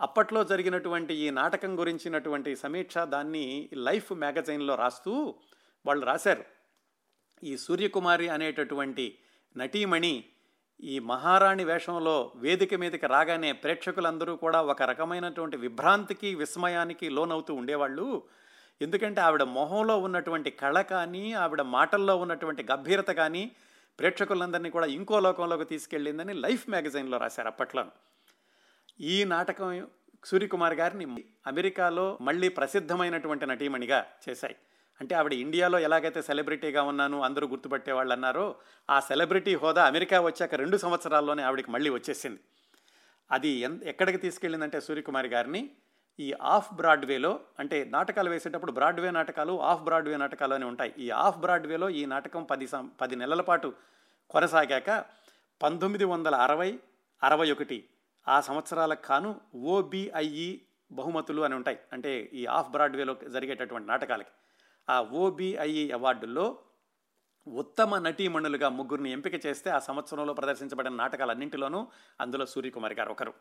అప్పట్లో 0.00 0.44
జరిగినటువంటి 0.44 1.14
ఈ 1.14 1.30
నాటకం 1.30 1.78
గురించినటువంటి 1.78 2.56
సమీక్ష 2.56 2.98
దాన్ని 2.98 3.70
లైఫ్ 3.72 4.12
మ్యాగజైన్లో 4.12 4.74
రాస్తూ 4.74 5.34
వాళ్ళు 5.86 6.06
రాశారు. 6.06 6.44
ఈ 7.44 7.56
సూర్యకుమారి 7.56 8.28
అనేటటువంటి 8.28 9.18
నటీమణి 9.56 10.24
ఈ 10.82 10.98
మహారాణి 10.98 11.64
వేషంలో 11.64 12.32
వేదిక 12.36 12.74
మీదకి 12.74 13.06
రాగానే 13.06 13.52
ప్రేక్షకులందరూ 13.52 14.36
కూడా 14.36 14.62
ఒక 14.62 14.82
రకమైనటువంటి 14.82 15.56
విభ్రాంతికి 15.56 16.34
విస్మయానికి 16.34 17.08
లోనవుతూ 17.08 17.54
ఉండేవాళ్ళు. 17.54 18.22
ఎందుకంటే 18.82 19.20
ఆవిడ 19.20 19.42
మొహంలో 19.42 19.98
ఉన్నటువంటి 19.98 20.50
కళ 20.50 20.80
కానీ 20.82 21.32
ఆవిడ 21.32 21.62
మాటల్లో 21.62 22.16
ఉన్నటువంటి 22.16 22.62
గంభీరత 22.62 23.10
కానీ 23.10 23.50
ప్రేక్షకులందరినీ 23.98 24.70
కూడా 24.70 24.86
ఇంకో 24.86 25.20
లోకంలోకి 25.20 25.64
తీసుకెళ్ళిందని 25.64 26.32
లైఫ్ 26.32 26.68
మ్యాగజైన్లో 26.68 27.18
రాశారు 27.18 27.48
అప్పట్లో 27.48 27.86
ఈ 29.00 29.24
నాటకం 29.24 29.88
సూర్యకుమార్ 30.24 30.74
గారిని 30.74 31.24
అమెరికాలో 31.46 32.18
మళ్ళీ 32.20 32.48
ప్రసిద్ధమైనటువంటి 32.48 33.46
నటీమణిగా 33.46 34.06
చేశాయి. 34.28 34.56
అంటే 35.00 35.14
ఆవిడ 35.14 35.32
ఇండియాలో 35.32 35.78
ఎలాగైతే 35.78 36.22
సెలబ్రిటీగా 36.22 36.82
ఉన్నాను 36.82 37.22
అందరూ 37.22 37.46
గుర్తుపట్టేవాళ్ళు 37.46 38.12
అన్నారో 38.12 38.54
ఆ 38.90 39.00
సెలబ్రిటీ 39.00 39.54
హోదా 39.54 39.86
అమెరికా 39.86 40.20
వచ్చాక 40.20 40.54
రెండు 40.54 40.76
సంవత్సరాల్లోనే 40.76 41.42
ఆవిడకి 41.42 41.70
మళ్ళీ 41.70 41.90
వచ్చేసింది. 41.90 42.40
అది 43.30 43.48
ఎన్ 43.48 43.80
ఎక్కడికి 43.84 44.18
తీసుకెళ్ళిందంటే 44.18 44.80
సూర్యకుమారి 44.80 45.28
గారిని 45.28 45.70
ఈ 46.20 46.34
ఆఫ్ 46.42 46.74
బ్రాడ్వేలో 46.74 47.40
అంటే 47.58 47.84
నాటకాలు 47.84 48.30
వేసేటప్పుడు 48.30 48.72
బ్రాడ్వే 48.72 49.10
నాటకాలు 49.10 49.60
ఆఫ్ 49.62 49.82
బ్రాడ్వే 49.82 50.16
నాటకాలు 50.16 50.54
అని 50.54 50.64
ఉంటాయి. 50.64 50.94
ఈ 50.98 51.10
ఆఫ్ 51.10 51.38
బ్రాడ్వేలో 51.38 51.90
ఈ 51.90 52.04
నాటకం 52.04 52.44
పది 52.44 52.66
సం 52.66 52.90
పది 53.00 53.16
నెలల 53.16 53.40
పాటు 53.40 53.74
కొనసాగాక 54.30 55.04
పంతొమ్మిది 55.62 56.04
వందల 56.04 56.34
అరవై 56.34 56.78
అరవై 57.22 57.52
ఒకటి 57.52 57.88
ఆ 58.28 58.40
సంవత్సరాలకు 58.40 59.06
కాను 59.06 59.40
ఓబిఐఈ 59.54 60.60
బహుమతులు 60.92 61.42
అని 61.42 61.54
ఉంటాయి. 61.54 61.78
అంటే 61.92 62.30
ఈ 62.32 62.46
ఆఫ్ 62.46 62.70
బ్రాడ్వేలో 62.70 63.16
జరిగేటటువంటి 63.28 63.88
నాటకాలకి. 63.88 64.30
ఆ 64.88 65.02
ఓబిఐఈ 65.02 65.90
అవార్డుల్లో 65.90 66.58
ఉత్తమ 67.48 67.98
నటీమణులుగా 67.98 68.68
ముగ్గురిని 68.68 69.10
ఎంపిక 69.10 69.46
చేస్తే 69.46 69.70
ఆ 69.70 69.78
సంవత్సరంలో 69.78 70.34
ప్రదర్శించబడిన 70.34 70.94
నాటకాలన్నింటిలోనూ 70.94 71.88
అందులో 72.20 72.46
సూర్యకుమారి 72.46 72.94
గారు 72.94 73.10
ఒకరు. 73.10 73.34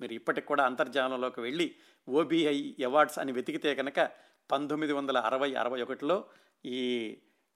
మీరు 0.00 0.12
ఇప్పటికి 0.12 0.46
కూడా 0.46 0.64
అంతర్జాలంలోకి 0.64 1.40
వెళ్ళి 1.40 1.74
ఓబిఐ 2.08 2.74
అవార్డ్స్ 2.84 3.18
అని 3.18 3.32
వెతికితే 3.32 3.74
కనుక 3.74 4.10
పంతొమ్మిది 4.52 4.92
వందల 4.92 5.18
అరవై 5.18 5.54
అరవై 5.54 5.82
ఒకటిలో 5.82 6.24
ఈ 6.64 6.78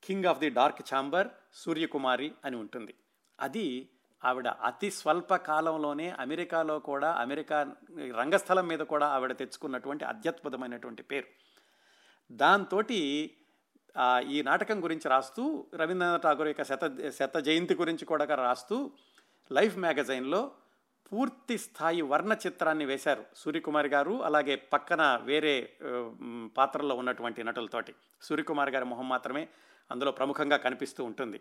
King 0.03 0.27
of 0.27 0.39
the 0.39 0.51
Dark 0.51 0.95
Chamber 0.95 1.29
Suryakumari 1.55 2.33
అని 2.45 2.57
ఉంటుంది. 2.57 2.95
అది 3.41 3.89
ఆవిడ 4.25 4.49
అతి 4.49 4.91
స్వల్ప 4.91 5.35
కాలంలోనే 5.37 6.11
అమెరికాలో 6.11 6.79
కూడా 6.79 7.13
అమెరికా 7.13 7.75
రంగస్థలం 7.99 8.67
మీద 8.67 8.79
కూడా 8.79 9.07
ఆవిడ 9.07 9.33
తెచ్చుకున్నటువంటి 9.33 10.05
అత్యద్భుతమైనటువంటి 10.05 11.03
పేరు. 11.03 11.27
దాంతో 12.33 12.83
ఈ 14.31 14.43
నాటకం 14.43 14.85
గురించి 14.85 15.09
రాస్తూ 15.09 15.67
రవీంద్రనాథ్ 15.75 16.23
ఠాగూర్ 16.23 16.49
యొక్క 16.49 16.63
శత 16.63 17.11
శత 17.19 17.39
జయంతి 17.39 17.75
గురించి 17.75 18.05
కూడా 18.05 18.25
రాస్తూ 18.25 18.91
లైఫ్ 19.53 19.79
మ్యాగజైన్లో 19.79 20.51
పూర్తి 21.13 21.59
స్థాయి 21.59 22.03
వర్ణ 22.03 22.33
చిత్రాన్ని 22.33 22.85
వేశారు 22.85 23.25
సూర్యకుమార్ 23.37 23.87
గారు 23.87 24.23
అలాగే 24.23 24.57
పక్కన 24.57 25.21
వేరే 25.23 25.79
పాత్రల్లో 26.57 26.95
ఉన్నటువంటి 26.95 27.45
నటులతోటి. 27.45 27.95
సూర్యకుమార్ 28.23 28.71
గారి 28.71 28.85
మొహం 28.85 29.09
మాత్రమే 29.09 29.49
అందులో 29.91 30.11
ప్రముఖంగా 30.11 30.57
కనిపిస్తూ 30.57 31.05
ఉంటుంది. 31.05 31.41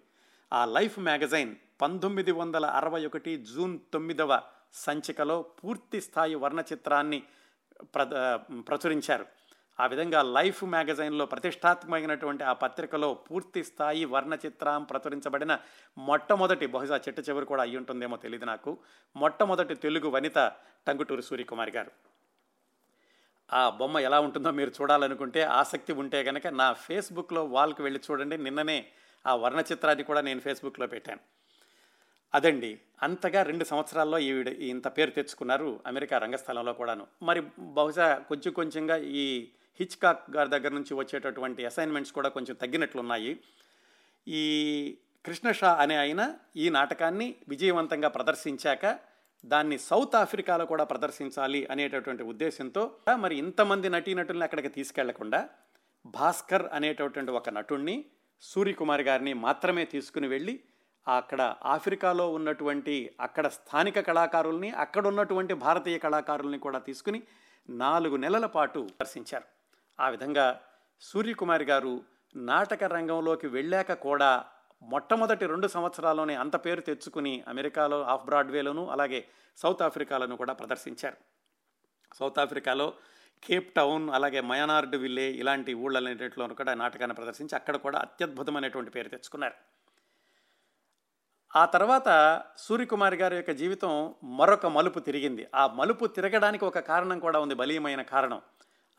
ఆ 0.53 0.65
లైఫ్ 0.65 0.99
మ్యాగజైన్ 0.99 1.55
పంతొమ్మిది 1.81 2.31
వందల 2.31 2.65
అరవై 2.65 3.05
ఒకటి 3.05 3.37
జూన్ 3.37 3.79
తొమ్మిదవ 3.93 4.41
సంచికలో 4.73 5.41
పూర్తి 5.41 6.01
స్థాయి 6.01 6.35
వర్ణ 6.35 6.59
చిత్రాన్ని 6.59 7.23
ప్ర 7.83 8.39
ప్రచురించారు. 8.67 9.25
ఆ 9.81 9.85
విధంగా 9.85 10.21
లైఫ్ 10.21 10.63
మ్యాగజైన్లో 10.63 11.25
ప్రతిష్టాత్మకమైనటువంటి 11.25 12.43
ఆ 12.43 12.53
పత్రికలో 12.53 13.13
పూర్తి 13.13 13.63
స్థాయి 13.63 14.05
వర్ణ 14.05 14.33
చిత్రం 14.45 14.83
ప్రచురించబడిన 14.83 15.59
మొట్టమొదటి 15.97 16.67
బహుశా 16.67 16.97
చిట్ట 16.97 17.29
చివరి 17.29 17.45
కూడా 17.45 17.61
అయి 17.61 17.77
ఉంటుందేమో 17.77 18.17
తెలియదు 18.17 18.45
నాకు 18.45 18.77
మొట్టమొదటి 19.15 19.75
తెలుగు 19.75 20.09
వనిత 20.09 20.51
టంగుటూరు 20.87 21.21
సూర్యకుమారి 21.21 21.71
గారు. 21.71 21.91
ఆ 23.53 23.69
బొమ్మ 23.69 23.99
ఎలా 23.99 24.19
ఉంటుందో 24.19 24.51
మీరు 24.51 24.69
చూడాలనుకుంటే 24.69 25.41
ఆసక్తి 25.41 25.93
ఉంటే 25.93 26.23
కనుక 26.23 26.47
నా 26.47 26.73
ఫేస్బుక్లో 26.73 27.45
వాల్కి 27.45 27.81
వెళ్ళి 27.81 27.99
చూడండి. 28.11 28.37
నిన్ననే 28.37 28.87
ఆ 29.27 29.35
వర్ణ 29.35 29.59
చిత్రాన్ని 29.59 30.03
కూడా 30.03 30.21
నేను 30.21 30.39
ఫేస్బుక్లో 30.39 30.87
పెట్టాను. 30.87 31.19
అదండి 32.33 32.79
అంతగా 33.03 33.43
రెండు 33.43 33.63
సంవత్సరాల్లో 33.63 34.19
ఈవిడ 34.19 34.47
ఇంత 34.47 34.87
పేరు 34.87 35.11
తెచ్చుకున్నారు 35.11 35.79
అమెరికా 35.87 36.17
రంగస్థలంలో 36.17 36.73
కూడాను. 36.73 37.07
మరి 37.23 37.41
బహుశా 37.59 38.07
కొంచెం 38.29 38.53
కొంచెంగా 38.53 38.97
ఈ 38.97 39.49
హిచ్కాక్ 39.79 40.31
గారి 40.31 40.49
దగ్గర 40.49 40.69
నుంచి 40.69 40.93
వచ్చేటటువంటి 40.93 41.65
అసైన్మెంట్స్ 41.65 42.11
కూడా 42.11 42.29
కొంచెం 42.29 42.55
తగ్గినట్లున్నాయి. 42.55 43.39
ఈ 44.27 44.43
కృష్ణషా 45.25 45.73
అనే 45.73 45.95
ఆయన 45.97 46.33
ఈ 46.55 46.69
నాటకాన్ని 46.69 47.35
విజయవంతంగా 47.47 48.07
ప్రదర్శించాక 48.07 48.99
దాన్ని 49.45 49.77
సౌత్ 49.77 50.15
ఆఫ్రికాలో 50.15 50.65
కూడా 50.65 50.83
ప్రదర్శించాలి 50.83 51.65
అనేటటువంటి 51.65 52.23
ఉద్దేశంతో 52.23 52.97
మరి 53.19 53.37
ఇంతమంది 53.37 53.89
నటీనటుల్ని 53.89 54.43
అక్కడికి 54.43 54.69
తీసుకెళ్ళకుండా 54.69 55.49
భాస్కర్ 56.05 56.65
అనేటటువంటి 56.73 57.31
ఒక 57.31 57.49
నటుణ్ణి 57.49 58.05
సూర్యకుమార్ 58.41 59.01
గారిని 59.01 59.33
మాత్రమే 59.33 59.85
తీసుకుని 59.85 60.27
వెళ్ళి 60.27 60.59
అక్కడ 61.07 61.55
ఆఫ్రికాలో 61.63 62.29
ఉన్నటువంటి 62.33 63.11
అక్కడ 63.19 63.47
స్థానిక 63.47 63.99
కళాకారుల్ని 63.99 64.69
అక్కడ 64.71 65.07
ఉన్నటువంటి 65.07 65.53
భారతీయ 65.53 65.97
కళాకారుల్ని 65.97 66.59
కూడా 66.59 66.79
తీసుకుని 66.79 67.21
నాలుగు 67.69 68.15
నెలల 68.15 68.45
పాటు 68.45 68.89
దర్శించారు. 69.01 69.60
ఆ 70.01 70.09
విధంగా 70.09 70.61
సూర్యకుమారి 71.01 71.65
గారు 71.65 72.03
నాటక 72.35 72.83
రంగంలోకి 72.83 73.47
వెళ్ళాక 73.47 73.93
కూడా 73.93 74.45
మొట్టమొదటి 74.81 75.45
రెండు 75.45 75.67
సంవత్సరాల్లోనే 75.67 76.35
అంత 76.35 76.55
పేరు 76.55 76.81
తెచ్చుకుని 76.81 77.43
అమెరికాలో 77.47 78.03
ఆఫ్ 78.03 78.25
బ్రాడ్వేలోను 78.25 78.89
అలాగే 78.89 79.27
సౌత్ 79.57 79.81
ఆఫ్రికాలోను 79.81 80.37
కూడా 80.37 80.53
ప్రదర్శించారు. 80.53 81.17
సౌత్ 82.15 82.39
ఆఫ్రికాలో 82.39 82.93
కేప్ 83.43 83.75
టౌన్ 83.75 84.09
అలాగే 84.09 84.41
మయనార్డ్ 84.41 84.95
విల్లే 84.95 85.31
ఇలాంటి 85.31 85.73
ఊళ్ళన్నింటిలో 85.73 86.47
కూడా 86.47 86.73
నాటకాన్ని 86.73 87.15
ప్రదర్శించి 87.15 87.55
అక్కడ 87.55 87.75
కూడా 87.75 87.99
అత్యద్భుతమైనటువంటి 87.99 88.91
పేరు 88.91 89.09
తెచ్చుకున్నారు. 89.09 89.53
ఆ 91.55 91.65
తర్వాత 91.65 92.41
సూర్యకుమారి 92.57 93.15
గారి 93.17 93.35
యొక్క 93.35 93.51
జీవితం 93.51 94.15
మరొక 94.23 94.65
మలుపు 94.65 94.99
తిరిగింది. 94.99 95.47
ఆ 95.55 95.67
మలుపు 95.67 96.05
తిరగడానికి 96.05 96.65
ఒక 96.65 96.79
కారణం 96.79 97.19
కూడా 97.19 97.39
ఉంది 97.39 97.55
బలీయమైన 97.55 98.01
కారణం. 98.01 98.41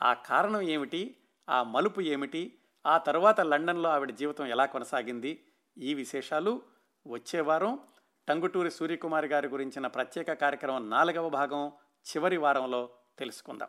ఆ 0.02 0.12
కారణం 0.12 0.60
ఏమిటి? 0.60 1.16
ఆ 1.48 1.62
మలుపు 1.62 2.00
ఏమిటి? 2.00 2.58
ఆ 2.86 2.98
తర్వాత 2.98 3.40
లండన్లో 3.40 3.88
ఆవిడ 3.90 4.10
జీవితం 4.10 4.46
ఎలా 4.46 4.66
కొనసాగింది? 4.66 5.44
ఈ 5.78 5.94
విశేషాలు 5.94 6.62
వచ్చే 7.06 7.40
వారం 7.40 7.78
టంగుటూరి 8.28 8.70
సూర్యకుమారి 8.70 9.28
గారి 9.28 9.48
గురించిన 9.48 9.86
ప్రత్యేక 9.86 10.32
కార్యక్రమం 10.32 10.90
నాలుగవ 10.90 11.28
భాగం 11.28 11.72
చివరి 12.06 12.36
వారంలో 12.36 12.90
తెలుసుకుందాం. 13.18 13.68